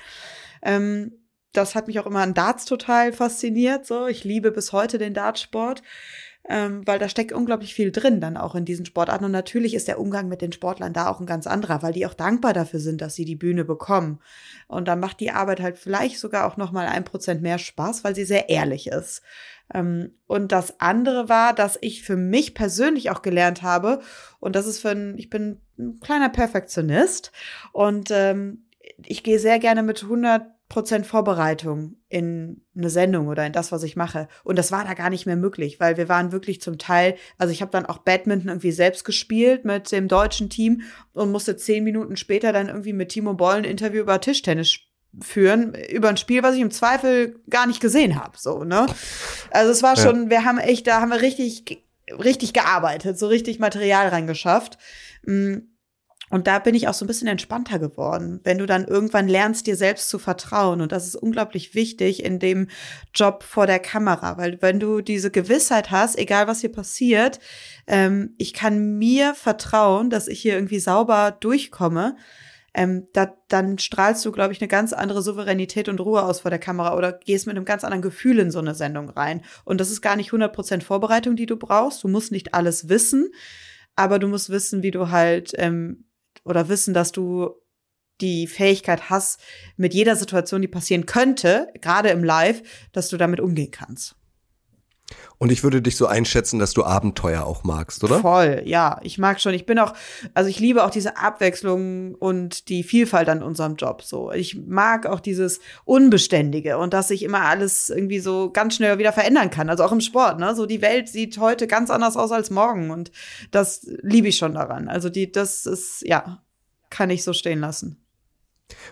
[0.62, 1.12] Ähm,
[1.52, 3.86] das hat mich auch immer an Darts total fasziniert.
[3.86, 5.82] So, ich liebe bis heute den Dartsport
[6.50, 9.24] ähm, weil da steckt unglaublich viel drin dann auch in diesen Sportarten.
[9.24, 12.06] Und natürlich ist der Umgang mit den Sportlern da auch ein ganz anderer, weil die
[12.06, 14.18] auch dankbar dafür sind, dass sie die Bühne bekommen.
[14.66, 18.02] Und dann macht die Arbeit halt vielleicht sogar auch noch mal ein Prozent mehr Spaß,
[18.02, 19.22] weil sie sehr ehrlich ist.
[19.72, 24.00] Ähm, und das andere war, dass ich für mich persönlich auch gelernt habe,
[24.40, 27.30] und das ist für ein, ich bin ein kleiner Perfektionist
[27.72, 28.64] und ähm,
[29.06, 33.82] ich gehe sehr gerne mit 100 Prozent Vorbereitung in eine Sendung oder in das, was
[33.82, 34.28] ich mache.
[34.44, 37.52] Und das war da gar nicht mehr möglich, weil wir waren wirklich zum Teil, also
[37.52, 41.82] ich habe dann auch Badminton irgendwie selbst gespielt mit dem deutschen Team und musste zehn
[41.82, 44.78] Minuten später dann irgendwie mit Timo Boll ein Interview über Tischtennis
[45.20, 48.38] führen, über ein Spiel, was ich im Zweifel gar nicht gesehen habe.
[48.38, 48.86] So, ne?
[49.50, 50.30] Also es war schon, ja.
[50.30, 54.78] wir haben echt, da haben wir richtig, richtig gearbeitet, so richtig Material reingeschafft.
[55.26, 55.56] Mm,
[56.30, 59.66] und da bin ich auch so ein bisschen entspannter geworden, wenn du dann irgendwann lernst,
[59.66, 60.80] dir selbst zu vertrauen.
[60.80, 62.68] Und das ist unglaublich wichtig in dem
[63.12, 67.40] Job vor der Kamera, weil wenn du diese Gewissheit hast, egal was hier passiert,
[67.88, 72.16] ähm, ich kann mir vertrauen, dass ich hier irgendwie sauber durchkomme,
[72.74, 76.52] ähm, da, dann strahlst du, glaube ich, eine ganz andere Souveränität und Ruhe aus vor
[76.52, 79.42] der Kamera oder gehst mit einem ganz anderen Gefühl in so eine Sendung rein.
[79.64, 82.04] Und das ist gar nicht 100% Vorbereitung, die du brauchst.
[82.04, 83.32] Du musst nicht alles wissen,
[83.96, 86.04] aber du musst wissen, wie du halt ähm,
[86.44, 87.54] oder wissen, dass du
[88.20, 89.40] die Fähigkeit hast,
[89.76, 92.62] mit jeder Situation, die passieren könnte, gerade im Live,
[92.92, 94.16] dass du damit umgehen kannst.
[95.38, 98.20] Und ich würde dich so einschätzen, dass du Abenteuer auch magst, oder?
[98.20, 99.00] Voll, ja.
[99.02, 99.54] Ich mag schon.
[99.54, 99.94] Ich bin auch,
[100.34, 104.02] also ich liebe auch diese Abwechslung und die Vielfalt an unserem Job.
[104.02, 108.98] So, ich mag auch dieses Unbeständige und dass sich immer alles irgendwie so ganz schnell
[108.98, 109.70] wieder verändern kann.
[109.70, 110.54] Also auch im Sport, ne?
[110.54, 113.10] So die Welt sieht heute ganz anders aus als morgen und
[113.50, 114.88] das liebe ich schon daran.
[114.88, 116.42] Also die, das ist, ja,
[116.90, 118.04] kann ich so stehen lassen.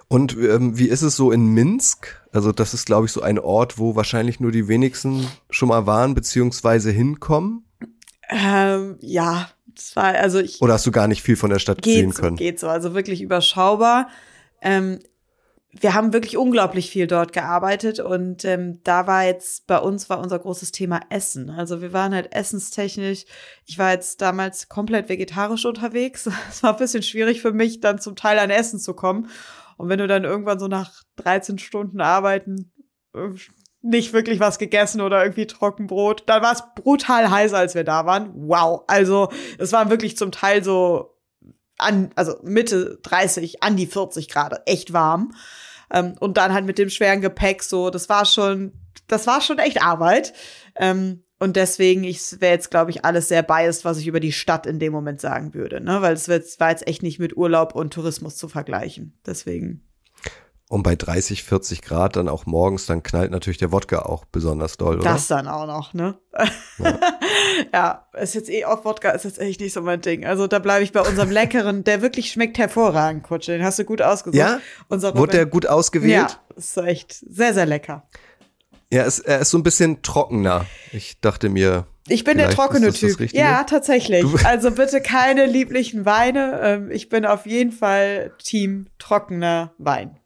[0.08, 2.22] Und ähm, wie ist es so in Minsk?
[2.32, 5.86] Also das ist, glaube ich, so ein Ort, wo wahrscheinlich nur die wenigsten schon mal
[5.86, 7.64] waren beziehungsweise hinkommen.
[8.30, 9.48] Ähm, ja,
[9.78, 12.36] Zwei, also ich, Oder hast du gar nicht viel von der Stadt sehen so, können?
[12.36, 14.08] geht so, also wirklich überschaubar.
[14.60, 14.98] Ähm,
[15.70, 20.18] wir haben wirklich unglaublich viel dort gearbeitet und ähm, da war jetzt bei uns war
[20.18, 21.50] unser großes Thema Essen.
[21.50, 23.24] Also wir waren halt essenstechnisch.
[23.66, 26.28] Ich war jetzt damals komplett vegetarisch unterwegs.
[26.50, 29.28] Es war ein bisschen schwierig für mich, dann zum Teil an Essen zu kommen.
[29.78, 32.72] Und wenn du dann irgendwann so nach 13 Stunden Arbeiten
[33.14, 33.30] äh,
[33.80, 38.04] nicht wirklich was gegessen oder irgendwie Trockenbrot, dann war es brutal heiß, als wir da
[38.04, 38.32] waren.
[38.34, 38.82] Wow.
[38.88, 41.16] Also es waren wirklich zum Teil so
[41.78, 45.32] an, also Mitte 30, an die 40 Grad, echt warm.
[45.90, 48.72] Ähm, und dann halt mit dem schweren Gepäck so, das war schon,
[49.06, 50.34] das war schon echt Arbeit.
[50.74, 54.32] Ähm, und deswegen, ich wäre jetzt, glaube ich, alles sehr biased, was ich über die
[54.32, 56.02] Stadt in dem Moment sagen würde, ne?
[56.02, 59.16] Weil es war jetzt echt nicht mit Urlaub und Tourismus zu vergleichen.
[59.24, 59.82] Deswegen.
[60.68, 64.76] Und bei 30, 40 Grad dann auch morgens, dann knallt natürlich der Wodka auch besonders
[64.76, 65.04] doll, oder?
[65.04, 66.18] Das dann auch noch, ne?
[66.78, 66.98] Ja,
[67.72, 70.26] ja ist jetzt eh auch Wodka, ist jetzt echt nicht so mein Ding.
[70.26, 73.52] Also da bleibe ich bei unserem leckeren, der wirklich schmeckt hervorragend, Kutsche.
[73.52, 74.36] Den hast du gut ausgesucht.
[74.36, 74.60] Ja?
[74.88, 76.12] Unser Wurde der gut ausgewählt?
[76.12, 78.06] Ja, ist echt sehr, sehr lecker.
[78.92, 80.64] Ja, es, er ist so ein bisschen trockener.
[80.92, 81.86] Ich dachte mir.
[82.08, 83.32] Ich bin der trockene Typ.
[83.32, 84.22] Ja, tatsächlich.
[84.22, 86.58] Du- Also bitte keine lieblichen Weine.
[86.62, 90.16] Ähm, Ich bin auf jeden Fall Team trockener Wein.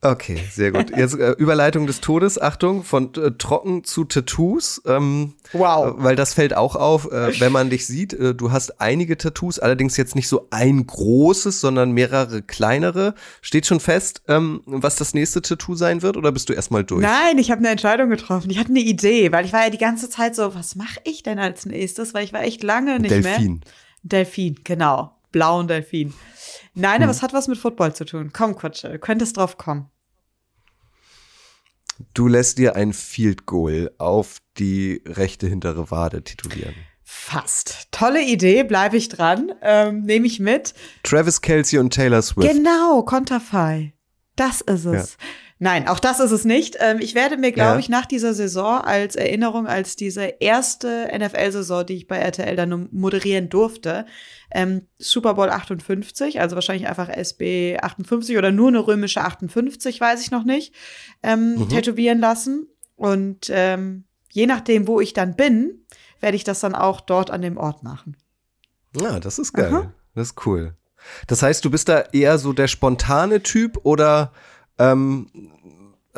[0.00, 0.96] Okay, sehr gut.
[0.96, 4.80] Jetzt äh, Überleitung des Todes, Achtung, von äh, trocken zu Tattoos.
[4.86, 5.98] Ähm, Wow.
[5.98, 8.12] äh, Weil das fällt auch auf, äh, wenn man dich sieht.
[8.12, 13.14] Äh, du hast einige Tattoos, allerdings jetzt nicht so ein großes, sondern mehrere kleinere.
[13.42, 17.02] Steht schon fest, ähm, was das nächste Tattoo sein wird oder bist du erstmal durch?
[17.02, 18.50] Nein, ich habe eine Entscheidung getroffen.
[18.50, 21.24] Ich hatte eine Idee, weil ich war ja die ganze Zeit so, was mache ich
[21.24, 22.14] denn als nächstes?
[22.14, 23.20] Weil ich war echt lange nicht mehr.
[23.22, 23.60] Delfin.
[24.04, 25.16] Delfin, genau.
[25.32, 26.14] Blauen Delfin.
[26.74, 27.02] Nein, Hm.
[27.04, 28.30] aber es hat was mit Football zu tun.
[28.32, 29.90] Komm, Kutsche, du könntest drauf kommen.
[32.14, 36.74] Du lässt dir ein Field Goal auf die rechte hintere Wade titulieren.
[37.02, 37.88] Fast.
[37.90, 39.52] Tolle Idee, bleibe ich dran.
[39.62, 40.74] Ähm, Nehme ich mit.
[41.02, 42.48] Travis Kelsey und Taylor Swift.
[42.52, 43.94] Genau, Konterfei.
[44.36, 45.16] Das ist es.
[45.60, 46.76] Nein, auch das ist es nicht.
[46.78, 47.78] Ähm, ich werde mir, glaube Ja.
[47.78, 52.88] ich, nach dieser Saison als Erinnerung, als diese erste NFL-Saison, die ich bei RTL dann
[52.92, 54.06] moderieren durfte,
[54.52, 60.22] ähm, Super Bowl 58, also wahrscheinlich einfach SB 58 oder nur eine römische 58, weiß
[60.22, 60.74] ich noch nicht,
[61.24, 61.68] ähm, Mhm.
[61.70, 62.68] tätowieren lassen.
[62.94, 65.84] Und ähm, je nachdem, wo ich dann bin,
[66.20, 68.16] werde ich das dann auch dort an dem Ort machen.
[69.00, 69.72] Ja, das ist geil.
[69.74, 69.92] Aha.
[70.14, 70.74] Das ist cool.
[71.26, 74.32] Das heißt, du bist da eher so der spontane Typ oder
[74.78, 75.26] ähm,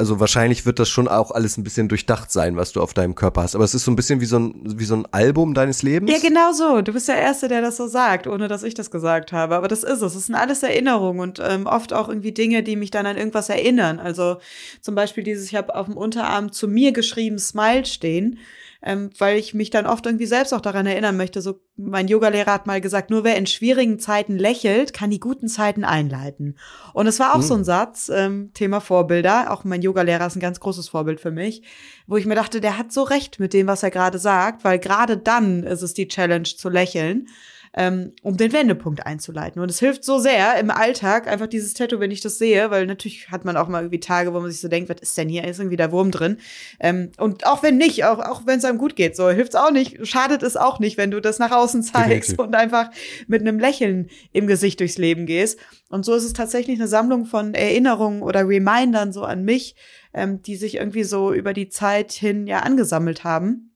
[0.01, 3.15] also wahrscheinlich wird das schon auch alles ein bisschen durchdacht sein, was du auf deinem
[3.15, 3.55] Körper hast.
[3.55, 6.11] Aber es ist so ein bisschen wie so ein, wie so ein Album deines Lebens.
[6.11, 6.81] Ja, genau so.
[6.81, 9.57] Du bist der Erste, der das so sagt, ohne dass ich das gesagt habe.
[9.57, 10.15] Aber das ist es.
[10.15, 13.51] Es sind alles Erinnerungen und ähm, oft auch irgendwie Dinge, die mich dann an irgendwas
[13.51, 13.99] erinnern.
[13.99, 14.39] Also
[14.81, 18.39] zum Beispiel dieses, ich habe auf dem Unterarm zu mir geschrieben, Smile stehen,
[18.83, 21.43] ähm, weil ich mich dann oft irgendwie selbst auch daran erinnern möchte.
[21.43, 25.49] So, mein Yogalehrer hat mal gesagt, nur wer in schwierigen Zeiten lächelt, kann die guten
[25.49, 26.57] Zeiten einleiten.
[26.95, 29.53] Und es war auch so ein Satz, ähm, Thema Vorbilder.
[29.53, 31.63] Auch mein Yogalehrer ist ein ganz großes Vorbild für mich,
[32.07, 34.79] wo ich mir dachte, der hat so recht mit dem, was er gerade sagt, weil
[34.79, 37.29] gerade dann ist es die Challenge zu lächeln.
[37.73, 39.63] Ähm, um den Wendepunkt einzuleiten.
[39.63, 42.85] Und es hilft so sehr im Alltag, einfach dieses Tattoo, wenn ich das sehe, weil
[42.85, 45.29] natürlich hat man auch mal irgendwie Tage, wo man sich so denkt, was ist denn
[45.29, 45.45] hier?
[45.45, 46.39] Ist irgendwie der Wurm drin?
[46.81, 49.71] Ähm, und auch wenn nicht, auch, auch wenn es einem gut geht, so hilft's auch
[49.71, 52.39] nicht, schadet es auch nicht, wenn du das nach außen zeigst Definitiv.
[52.41, 52.91] und einfach
[53.29, 55.61] mit einem Lächeln im Gesicht durchs Leben gehst.
[55.91, 59.77] Und so ist es tatsächlich eine Sammlung von Erinnerungen oder Remindern so an mich,
[60.13, 63.70] ähm, die sich irgendwie so über die Zeit hin ja angesammelt haben.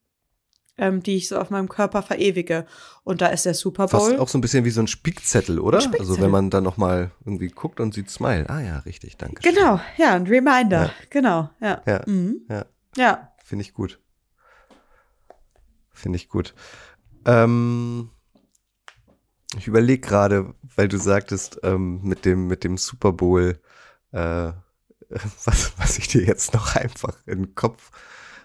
[0.77, 2.67] Ähm, die ich so auf meinem Körper verewige.
[3.05, 4.01] Und da ist der Super Bowl.
[4.11, 5.79] Fast auch so ein bisschen wie so ein Spickzettel, oder?
[5.79, 6.23] Ein Also Spickzettel.
[6.25, 8.51] wenn man dann noch mal irgendwie guckt und sieht Smile.
[8.51, 9.41] Ah ja, richtig, danke.
[9.49, 10.87] Genau, ja, ein Reminder.
[10.87, 10.91] Ja.
[11.11, 11.81] Genau, ja.
[11.87, 12.41] Ja, Mhm.
[12.49, 12.65] ja.
[12.97, 13.33] Ja.
[13.45, 14.01] Finde ich gut.
[15.93, 16.55] Finde ich gut.
[17.25, 18.11] Ähm,
[19.57, 23.61] ich überlege gerade, weil du sagtest, ähm, mit dem, mit dem Super Bowl,
[24.13, 24.19] äh,
[25.45, 27.91] was, was ich dir jetzt noch einfach in den Kopf,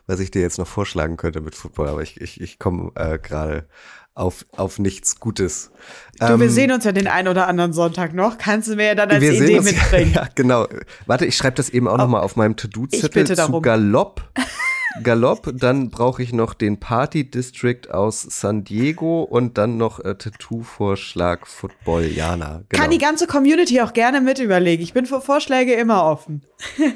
[0.09, 3.19] was ich dir jetzt noch vorschlagen könnte mit Football, aber ich, ich, ich komme äh,
[3.19, 3.67] gerade
[4.15, 5.71] auf, auf nichts Gutes.
[6.19, 8.39] Du, Ähm, wir sehen uns ja den einen oder anderen Sonntag noch.
[8.39, 10.13] Kannst du mir ja dann als wir Idee mitbringen.
[10.15, 10.67] Ja, genau.
[11.05, 13.61] Warte, ich schreibe das eben auch noch mal auf meinem To-Do-Zettel zu darum.
[13.61, 14.27] Galopp.
[15.03, 20.15] Galopp, dann brauche ich noch den Party District aus San Diego und dann noch äh,
[20.15, 22.63] Tattoo-Vorschlag Football Jana.
[22.69, 22.81] Genau.
[22.81, 24.83] Kann die ganze Community auch gerne mit überlegen.
[24.83, 26.41] Ich bin für Vorschläge immer offen.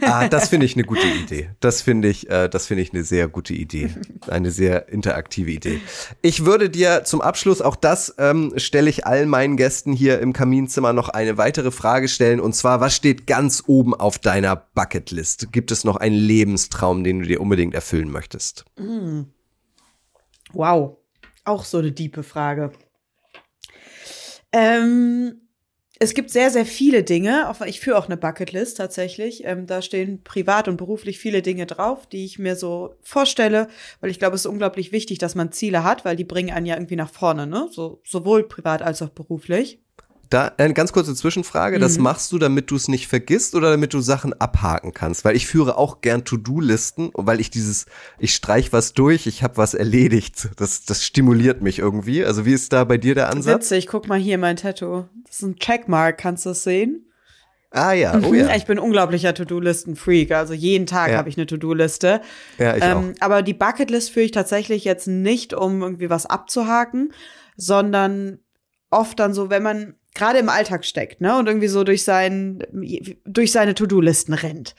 [0.01, 1.49] ah, das finde ich eine gute Idee.
[1.59, 3.89] Das finde ich, äh, das finde ich eine sehr gute Idee.
[4.27, 5.79] Eine sehr interaktive Idee.
[6.21, 10.33] Ich würde dir zum Abschluss auch das ähm, stelle ich allen meinen Gästen hier im
[10.33, 15.51] Kaminzimmer noch eine weitere Frage stellen und zwar was steht ganz oben auf deiner Bucketlist?
[15.51, 18.65] Gibt es noch einen Lebenstraum, den du dir unbedingt erfüllen möchtest?
[20.51, 20.97] Wow.
[21.45, 22.71] Auch so eine diepe Frage.
[24.51, 25.41] Ähm,
[25.99, 27.53] es gibt sehr, sehr viele Dinge.
[27.65, 29.43] Ich führe auch eine Bucketlist tatsächlich.
[29.45, 33.67] Ähm, da stehen privat und beruflich viele Dinge drauf, die ich mir so vorstelle,
[33.99, 36.65] weil ich glaube, es ist unglaublich wichtig, dass man Ziele hat, weil die bringen einen
[36.65, 37.67] ja irgendwie nach vorne, ne?
[37.71, 39.79] So, sowohl privat als auch beruflich.
[40.33, 41.77] Da eine ganz kurze Zwischenfrage.
[41.77, 42.03] Das Mhm.
[42.05, 45.23] machst du, damit du es nicht vergisst oder damit du Sachen abhaken kannst?
[45.25, 47.85] Weil ich führe auch gern To-Do-Listen, weil ich dieses,
[48.17, 50.49] ich streich was durch, ich habe was erledigt.
[50.57, 52.25] Das, das stimuliert mich irgendwie.
[52.25, 53.55] Also wie ist da bei dir der Ansatz?
[53.71, 55.05] Witzig, guck mal hier mein Tattoo.
[55.27, 57.05] Das ist ein Checkmark, kannst du es sehen?
[57.69, 58.55] Ah ja, oh Mhm, ja.
[58.55, 60.31] Ich bin unglaublicher To-Do-Listen-Freak.
[60.31, 61.17] Also jeden Tag Ja.
[61.17, 62.21] habe ich eine To-Do-Liste.
[62.57, 63.01] Ja, ich auch.
[63.01, 67.13] Ähm, aber die Bucketlist führe ich tatsächlich jetzt nicht, um irgendwie was abzuhaken,
[67.55, 68.39] sondern
[68.89, 72.63] oft dann so, wenn man gerade im Alltag steckt, ne, und irgendwie so durch sein,
[73.25, 74.75] durch seine To-Do-Listen rennt,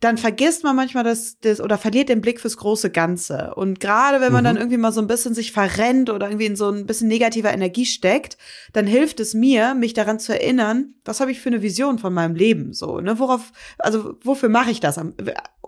[0.00, 3.54] dann vergisst man manchmal das, das oder verliert den Blick fürs große Ganze.
[3.56, 4.46] Und gerade wenn man Mhm.
[4.46, 7.52] dann irgendwie mal so ein bisschen sich verrennt oder irgendwie in so ein bisschen negativer
[7.52, 8.38] Energie steckt,
[8.72, 12.14] dann hilft es mir, mich daran zu erinnern, was habe ich für eine Vision von
[12.14, 14.98] meinem Leben, so, ne, worauf, also wofür mache ich das?
[14.98, 15.14] Am-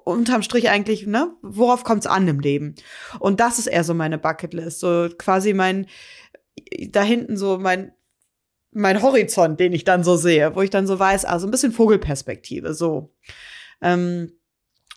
[0.03, 2.75] Unterm Strich eigentlich, ne, worauf kommt es an im Leben?
[3.18, 5.87] Und das ist eher so meine Bucketlist, so quasi mein,
[6.89, 7.93] da hinten so mein,
[8.73, 11.73] mein Horizont, den ich dann so sehe, wo ich dann so weiß, also ein bisschen
[11.73, 13.12] Vogelperspektive, so.
[13.83, 14.33] Ähm,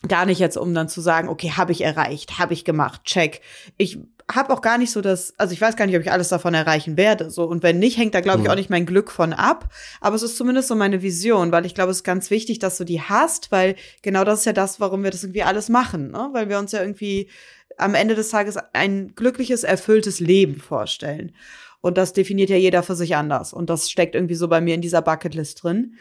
[0.06, 3.40] gar nicht jetzt, um dann zu sagen, okay, habe ich erreicht, habe ich gemacht, check.
[3.76, 3.98] Ich
[4.30, 6.54] habe auch gar nicht so das, also ich weiß gar nicht, ob ich alles davon
[6.54, 7.44] erreichen werde, so.
[7.44, 9.70] Und wenn nicht, hängt da, glaube ich, auch nicht mein Glück von ab.
[10.00, 12.78] Aber es ist zumindest so meine Vision, weil ich glaube, es ist ganz wichtig, dass
[12.78, 16.10] du die hast, weil genau das ist ja das, warum wir das irgendwie alles machen,
[16.10, 16.30] ne?
[16.32, 17.28] Weil wir uns ja irgendwie
[17.76, 21.32] am Ende des Tages ein glückliches, erfülltes Leben vorstellen.
[21.84, 23.52] Und das definiert ja jeder für sich anders.
[23.52, 25.96] Und das steckt irgendwie so bei mir in dieser Bucketlist drin.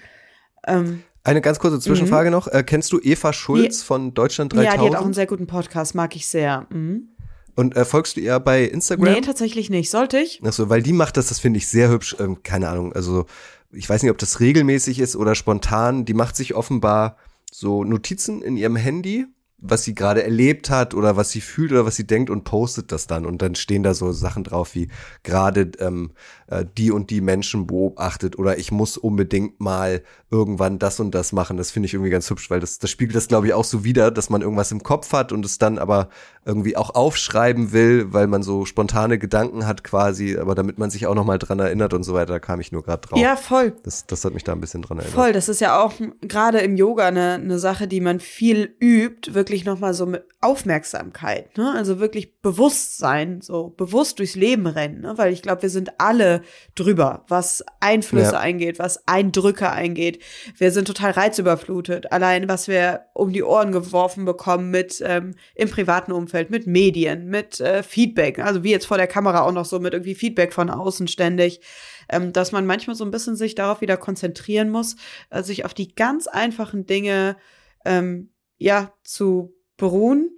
[0.66, 2.48] Ähm, Eine ganz kurze Zwischenfrage noch.
[2.48, 4.82] Äh, kennst du Eva Schulz von Deutschland ja, 3000?
[4.82, 6.68] die hat auch einen sehr guten Podcast, mag ich sehr.
[6.70, 7.10] Mhm.
[7.56, 9.14] Und äh, folgst du ihr bei Instagram?
[9.14, 9.90] Nee, tatsächlich nicht.
[9.90, 10.40] Sollte ich?
[10.46, 12.16] Ach so, weil die macht das, das finde ich sehr hübsch.
[12.18, 13.26] Ähm, keine Ahnung, also
[13.74, 16.06] ich weiß nicht, ob das regelmäßig ist oder spontan.
[16.06, 17.18] Die macht sich offenbar
[17.52, 19.26] so Notizen in ihrem Handy,
[19.64, 22.92] was sie gerade erlebt hat oder was sie fühlt oder was sie denkt und postet
[22.92, 23.26] das dann.
[23.26, 24.90] Und dann stehen da so Sachen drauf wie
[25.24, 26.12] gerade ähm,
[26.54, 31.32] äh, die und die Menschen beobachtet oder ich muss unbedingt mal irgendwann das und das
[31.32, 31.58] machen.
[31.58, 33.84] Das finde ich irgendwie ganz hübsch, weil das, das spiegelt das, glaube ich, auch so
[33.84, 36.10] wider, dass man irgendwas im Kopf hat und es dann aber
[36.46, 41.08] irgendwie auch aufschreiben will, weil man so spontane Gedanken hat quasi, aber damit man sich
[41.08, 43.20] auch nochmal dran erinnert und so weiter, da kam ich nur gerade drauf.
[43.20, 43.74] Ja, voll.
[43.84, 45.16] Das, das hat mich da ein bisschen dran erinnert.
[45.16, 49.34] Voll, das ist ja auch gerade im Yoga eine, eine Sache, die man viel übt,
[49.34, 51.74] wirklich nochmal so mit Aufmerksamkeit, ne?
[51.76, 55.14] Also wirklich Bewusstsein, so bewusst durchs Leben rennen, ne?
[55.18, 56.44] Weil ich glaube, wir sind alle
[56.76, 58.40] drüber, was Einflüsse Ja.
[58.40, 60.22] eingeht, was Eindrücke eingeht.
[60.58, 62.12] Wir sind total reizüberflutet.
[62.12, 67.28] Allein, was wir um die Ohren geworfen bekommen mit ähm, im privaten Umfeld, mit Medien,
[67.30, 70.54] mit äh, Feedback, also wie jetzt vor der Kamera auch noch so mit irgendwie Feedback
[70.54, 71.62] von außen ständig
[72.10, 74.98] ähm, dass man manchmal so ein bisschen sich darauf wieder konzentrieren muss,
[75.30, 77.38] äh, sich auf die ganz einfachen Dinge
[77.86, 80.30] ähm, ja zu beruhen,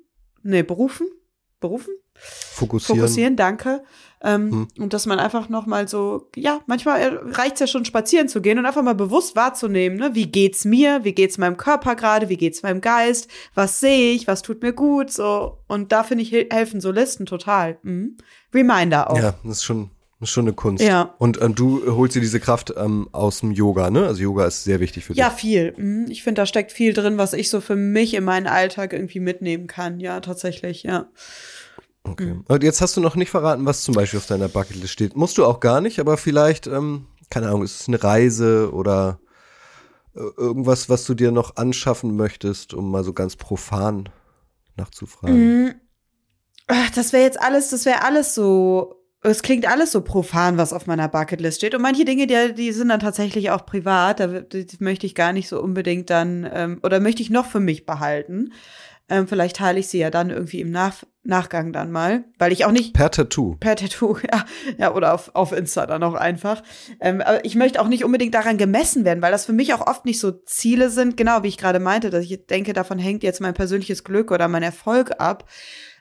[0.44, 1.08] nee, berufen,
[1.60, 3.00] berufen, Fokussieren.
[3.02, 3.84] fokussieren, danke.
[4.22, 4.68] Ähm, Hm.
[4.84, 8.58] Und dass man einfach noch mal so, ja, manchmal reicht's ja schon spazieren zu gehen
[8.58, 10.16] und einfach mal bewusst wahrzunehmen, ne?
[10.16, 14.28] wie geht's mir, wie geht's meinem Körper gerade, wie geht's meinem Geist, was sehe ich,
[14.28, 15.60] was tut mir gut, so.
[15.68, 17.78] Und da finde ich hel- helfen so Listen total.
[17.84, 18.18] Mhm.
[18.54, 19.18] Reminder auch.
[19.18, 20.84] Ja, das ist schon, das ist schon eine Kunst.
[20.84, 21.14] Ja.
[21.18, 24.06] Und ähm, du holst dir diese Kraft ähm, aus dem Yoga, ne?
[24.08, 25.40] Also Yoga ist sehr wichtig für Ja, dich.
[25.40, 25.74] viel.
[25.78, 26.06] Mhm.
[26.10, 29.20] Ich finde, da steckt viel drin, was ich so für mich in meinen Alltag irgendwie
[29.20, 30.00] mitnehmen kann.
[30.00, 31.08] Ja, tatsächlich, ja.
[32.04, 32.34] Okay.
[32.36, 32.46] Mhm.
[32.48, 35.16] Und jetzt hast du noch nicht verraten, was zum Beispiel auf deiner Bucketlist steht.
[35.16, 39.20] Musst du auch gar nicht, aber vielleicht, ähm, keine Ahnung, ist es eine Reise oder
[40.16, 44.08] äh, irgendwas, was du dir noch anschaffen möchtest, um mal so ganz profan
[44.78, 45.64] nachzufragen.
[45.66, 45.76] Mhm.
[46.68, 49.02] Ach, Das wäre jetzt alles, das wäre alles so.
[49.26, 51.76] Es klingt alles so profan, was auf meiner Bucketlist steht.
[51.76, 54.20] Und manche Dinge, die, die sind dann tatsächlich auch privat.
[54.20, 54.28] Da
[54.80, 58.52] möchte ich gar nicht so unbedingt dann, ähm, oder möchte ich noch für mich behalten.
[59.08, 62.66] Ähm, vielleicht teile ich sie ja dann irgendwie im Nach Nachgang dann mal, weil ich
[62.66, 63.56] auch nicht, Per Tattoo.
[63.60, 64.46] Per Tattoo, ja.
[64.78, 66.64] Ja, oder auf, auf Insta dann auch einfach.
[67.00, 69.86] Ähm, aber ich möchte auch nicht unbedingt daran gemessen werden, weil das für mich auch
[69.86, 73.24] oft nicht so Ziele sind, genau wie ich gerade meinte, dass ich denke, davon hängt
[73.24, 75.50] jetzt mein persönliches Glück oder mein Erfolg ab,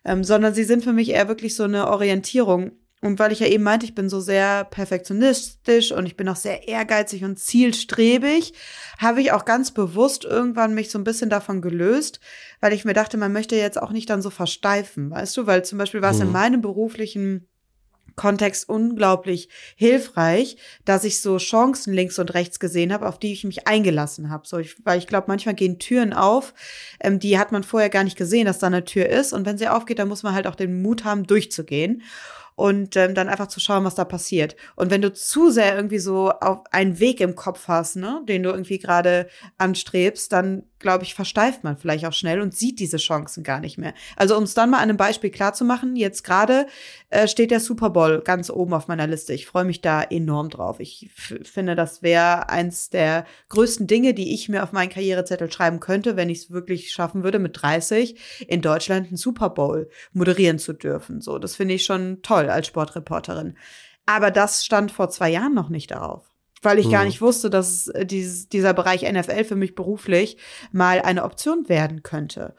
[0.05, 2.73] ähm, sondern sie sind für mich eher wirklich so eine Orientierung.
[3.05, 6.37] Und weil ich ja eben meinte, ich bin so sehr perfektionistisch und ich bin auch
[6.37, 8.55] sehr ehrgeizig und zielstrebig,
[8.99, 12.19] habe ich auch ganz bewusst irgendwann mich so ein bisschen davon gelöst,
[12.61, 15.47] weil ich mir dachte, man möchte jetzt auch nicht dann so versteifen, weißt du?
[15.47, 16.33] Weil zum Beispiel war es in Mhm.
[16.33, 17.47] meinem beruflichen
[18.17, 23.45] Kontext unglaublich hilfreich, dass ich so Chancen links und rechts gesehen habe, auf die ich
[23.45, 24.47] mich eingelassen habe.
[24.47, 26.55] So, ich, weil ich glaube, manchmal gehen Türen auf,
[27.01, 29.33] ähm, die hat man vorher gar nicht gesehen, dass da eine Tür ist.
[29.35, 32.03] Und wenn sie aufgeht, dann muss man halt auch den Mut haben, durchzugehen.
[32.57, 34.57] Und ähm, dann einfach zu schauen, was da passiert.
[34.77, 38.43] Und wenn du zu sehr irgendwie so auf einen Weg im Kopf hast, ne, den
[38.43, 39.29] du irgendwie gerade
[39.59, 43.79] anstrebst, dann glaube ich, versteift man vielleicht auch schnell und sieht diese Chancen gar nicht
[43.79, 43.95] mehr.
[44.17, 46.67] Also um es dann mal an einem Beispiel klarzumachen, jetzt gerade
[47.09, 49.33] äh, steht der Super Bowl ganz oben auf meiner Liste.
[49.33, 50.81] Ich freue mich da enorm drauf.
[50.81, 55.81] Ich finde, das wäre eins der größten Dinge, die ich mir auf meinen Karrierezettel schreiben
[55.81, 60.59] könnte, wenn ich es wirklich schaffen würde, mit 30 in Deutschland einen Super Bowl moderieren
[60.59, 61.23] zu dürfen.
[61.23, 63.57] So, das finde ich schon toll als Sportreporterin.
[64.07, 66.35] Aber das stand vor zwei Jahren noch nicht darauf
[66.65, 66.93] weil ich mhm.
[66.93, 70.39] gar nicht wusste, dass äh, dieses, dieser Bereich NFL für mich beruflich
[70.73, 72.55] mal eine Option werden könnte.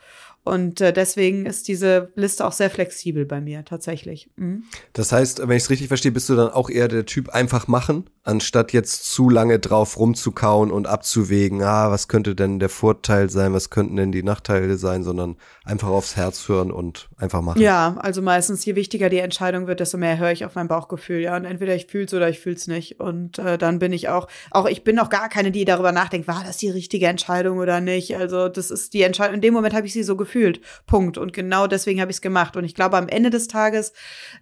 [0.45, 4.29] Und äh, deswegen ist diese Liste auch sehr flexibel bei mir tatsächlich.
[4.35, 4.63] Mhm.
[4.93, 7.67] Das heißt, wenn ich es richtig verstehe, bist du dann auch eher der Typ einfach
[7.67, 13.31] machen, anstatt jetzt zu lange drauf rumzukauen und abzuwägen, ah, was könnte denn der Vorteil
[13.31, 17.59] sein, was könnten denn die Nachteile sein, sondern einfach aufs Herz hören und einfach machen.
[17.59, 21.21] Ja, also meistens, je wichtiger die Entscheidung wird, desto mehr höre ich auf mein Bauchgefühl,
[21.21, 21.35] ja.
[21.35, 22.99] Und entweder ich fühl's oder ich fühl's nicht.
[22.99, 26.27] Und äh, dann bin ich auch, auch ich bin auch gar keine, die darüber nachdenkt,
[26.27, 28.15] war das die richtige Entscheidung oder nicht.
[28.15, 30.59] Also das ist die Entscheidung, in dem Moment habe ich sie so gefühlt gefühlt.
[30.85, 31.17] Punkt.
[31.17, 32.57] Und genau deswegen habe ich es gemacht.
[32.57, 33.93] Und ich glaube, am Ende des Tages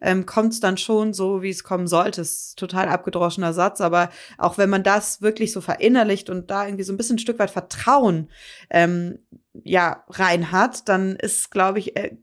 [0.01, 2.21] ähm, kommt es dann schon so, wie es kommen sollte.
[2.21, 6.83] Ist total abgedroschener Satz, aber auch wenn man das wirklich so verinnerlicht und da irgendwie
[6.83, 8.29] so ein bisschen ein Stück weit Vertrauen
[8.71, 9.19] ähm,
[9.63, 12.17] ja rein hat, dann ist, glaube ich, äh,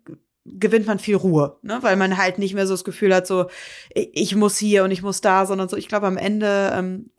[0.44, 1.78] gewinnt man viel Ruhe, ne?
[1.82, 3.46] weil man halt nicht mehr so das Gefühl hat, so
[3.94, 7.10] ich muss hier und ich muss da, sondern so, ich glaube, am Ende ähm,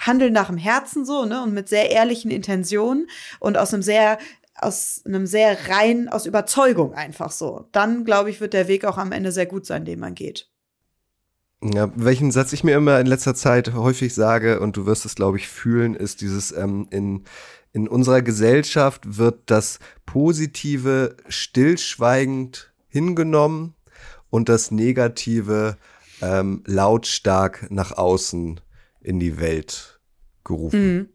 [0.00, 4.18] handeln nach dem Herzen so, ne, und mit sehr ehrlichen Intentionen und aus einem sehr
[4.62, 7.68] aus einem sehr rein, aus Überzeugung einfach so.
[7.72, 10.48] Dann, glaube ich, wird der Weg auch am Ende sehr gut sein, den man geht.
[11.62, 15.14] Ja, welchen Satz ich mir immer in letzter Zeit häufig sage, und du wirst es,
[15.14, 17.24] glaube ich, fühlen, ist dieses, ähm, in,
[17.72, 23.74] in unserer Gesellschaft wird das Positive stillschweigend hingenommen
[24.28, 25.76] und das Negative
[26.20, 28.60] ähm, lautstark nach außen
[29.00, 30.00] in die Welt
[30.44, 30.96] gerufen.
[30.96, 31.08] Mhm.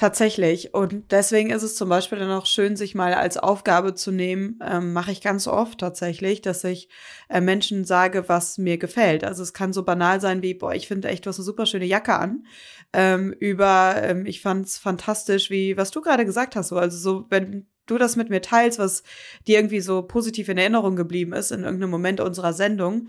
[0.00, 0.72] Tatsächlich.
[0.72, 4.58] Und deswegen ist es zum Beispiel dann auch schön, sich mal als Aufgabe zu nehmen,
[4.66, 6.88] ähm, mache ich ganz oft tatsächlich, dass ich
[7.28, 9.24] äh, Menschen sage, was mir gefällt.
[9.24, 11.66] Also es kann so banal sein wie, boah, ich finde echt, du hast eine super
[11.66, 12.46] schöne Jacke an.
[12.94, 16.68] Ähm, über, ähm, ich fand's fantastisch, wie, was du gerade gesagt hast.
[16.68, 19.02] So, also so, wenn du das mit mir teilst, was
[19.46, 23.08] dir irgendwie so positiv in Erinnerung geblieben ist in irgendeinem Moment unserer Sendung,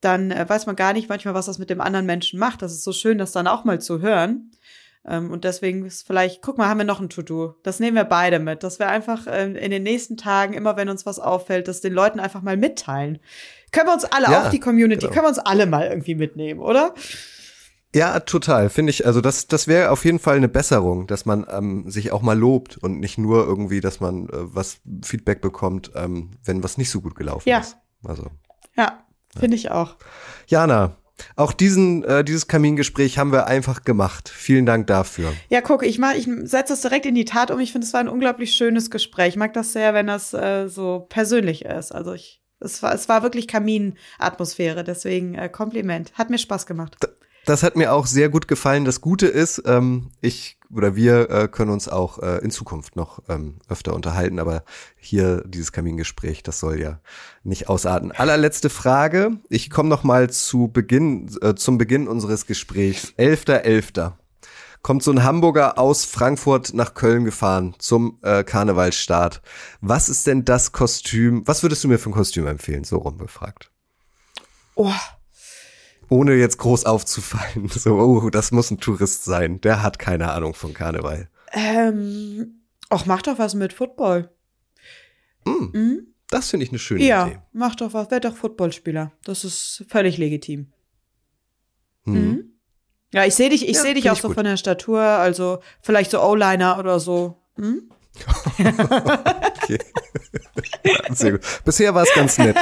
[0.00, 2.62] dann äh, weiß man gar nicht manchmal, was das mit dem anderen Menschen macht.
[2.62, 4.52] Das ist so schön, das dann auch mal zu hören.
[5.06, 7.56] Ähm, und deswegen ist vielleicht, guck mal, haben wir noch ein To-Do.
[7.62, 8.62] Das nehmen wir beide mit.
[8.62, 11.92] Dass wir einfach ähm, in den nächsten Tagen, immer wenn uns was auffällt, das den
[11.92, 13.18] Leuten einfach mal mitteilen.
[13.70, 15.12] Können wir uns alle, ja, auch die Community, genau.
[15.12, 16.94] können wir uns alle mal irgendwie mitnehmen, oder?
[17.94, 18.70] Ja, total.
[18.70, 22.10] Finde ich, also das, das wäre auf jeden Fall eine Besserung, dass man ähm, sich
[22.10, 26.62] auch mal lobt und nicht nur irgendwie, dass man äh, was Feedback bekommt, ähm, wenn
[26.62, 27.58] was nicht so gut gelaufen ja.
[27.58, 27.76] ist.
[28.02, 28.26] Also.
[28.76, 29.04] Ja,
[29.36, 29.60] finde ja.
[29.60, 29.96] ich auch.
[30.48, 30.96] Jana,
[31.36, 34.28] auch diesen, äh, dieses Kamingespräch haben wir einfach gemacht.
[34.28, 35.32] Vielen Dank dafür.
[35.48, 37.60] Ja, guck, ich mach, ich setze das direkt in die Tat um.
[37.60, 39.30] Ich finde, es war ein unglaublich schönes Gespräch.
[39.30, 41.92] Ich mag das sehr, wenn das äh, so persönlich ist.
[41.92, 44.84] Also ich, es war, es war wirklich Kaminatmosphäre.
[44.84, 46.12] Deswegen äh, Kompliment.
[46.14, 46.96] Hat mir Spaß gemacht.
[47.46, 48.84] Das hat mir auch sehr gut gefallen.
[48.84, 53.20] Das Gute ist, ähm, ich oder wir äh, können uns auch äh, in Zukunft noch
[53.28, 54.64] ähm, öfter unterhalten, aber
[54.96, 57.00] hier dieses Kamingespräch, das soll ja
[57.44, 58.12] nicht ausarten.
[58.12, 59.38] Allerletzte Frage.
[59.48, 63.14] Ich komme noch mal zu Beginn, äh, zum Beginn unseres Gesprächs.
[63.18, 64.12] 11.11.
[64.82, 69.42] kommt so ein Hamburger aus Frankfurt nach Köln gefahren zum äh, Karnevalsstart.
[69.80, 71.46] Was ist denn das Kostüm?
[71.46, 72.84] Was würdest du mir für ein Kostüm empfehlen?
[72.84, 73.70] So rumgefragt.
[74.74, 74.90] Oh,
[76.14, 77.68] ohne jetzt groß aufzufallen.
[77.68, 79.60] So, oh, das muss ein Tourist sein.
[79.60, 81.28] Der hat keine Ahnung von Karneval.
[81.52, 84.30] Ähm, ach, mach doch was mit Football.
[85.44, 86.06] Mm, mhm.
[86.30, 87.34] Das finde ich eine schöne ja, Idee.
[87.34, 88.10] Ja, mach doch was.
[88.10, 89.12] Werd doch Footballspieler.
[89.24, 90.72] Das ist völlig legitim.
[92.04, 92.14] Hm.
[92.14, 92.44] Mhm.
[93.12, 94.36] Ja, ich sehe dich, ich ja, sehe dich auch so gut.
[94.36, 97.42] von der Statur, also vielleicht so O-Liner oder so.
[97.56, 97.90] Hm?
[98.58, 99.78] Okay.
[101.14, 101.40] Sehr gut.
[101.64, 102.56] Bisher war es ganz nett.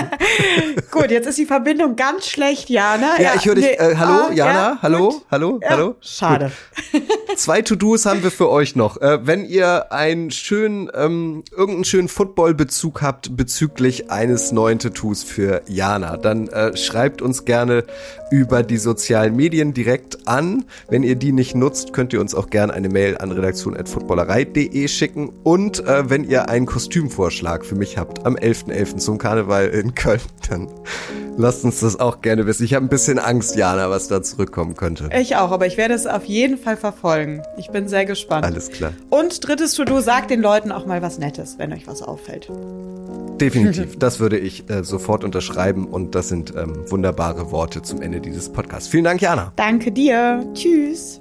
[0.90, 3.16] gut, jetzt ist die Verbindung ganz schlecht, Jana.
[3.16, 3.64] Ja, ja ich höre dich.
[3.64, 3.72] Nee.
[3.72, 4.52] Äh, hallo, ah, Jana?
[4.52, 5.22] Ja, hallo, gut.
[5.30, 5.96] hallo, ja, hallo?
[6.00, 6.52] Schade.
[6.92, 7.02] Gut.
[7.36, 9.00] Zwei To-Dos haben wir für euch noch.
[9.00, 15.62] Äh, wenn ihr einen schönen, ähm, irgendeinen schönen Football-Bezug habt bezüglich eines neuen Tattoos für
[15.66, 17.84] Jana, dann äh, schreibt uns gerne
[18.30, 20.64] über die sozialen Medien direkt an.
[20.88, 25.32] Wenn ihr die nicht nutzt, könnt ihr uns auch gerne eine Mail an redaktion.footballerei.de schicken
[25.44, 28.72] Und äh, wenn ihr einen Kostümvorschlag für mich habt am 11.11.
[28.72, 28.96] .11.
[28.98, 30.68] zum Karneval in Köln, dann
[31.36, 32.64] lasst uns das auch gerne wissen.
[32.64, 35.10] Ich habe ein bisschen Angst, Jana, was da zurückkommen könnte.
[35.18, 37.42] Ich auch, aber ich werde es auf jeden Fall verfolgen.
[37.56, 38.44] Ich bin sehr gespannt.
[38.44, 38.92] Alles klar.
[39.10, 42.50] Und drittes To-Do, sagt den Leuten auch mal was Nettes, wenn euch was auffällt.
[43.40, 48.20] Definitiv, das würde ich äh, sofort unterschreiben und das sind ähm, wunderbare Worte zum Ende
[48.20, 48.88] dieses Podcasts.
[48.88, 49.52] Vielen Dank, Jana.
[49.56, 50.46] Danke dir.
[50.54, 51.20] Tschüss.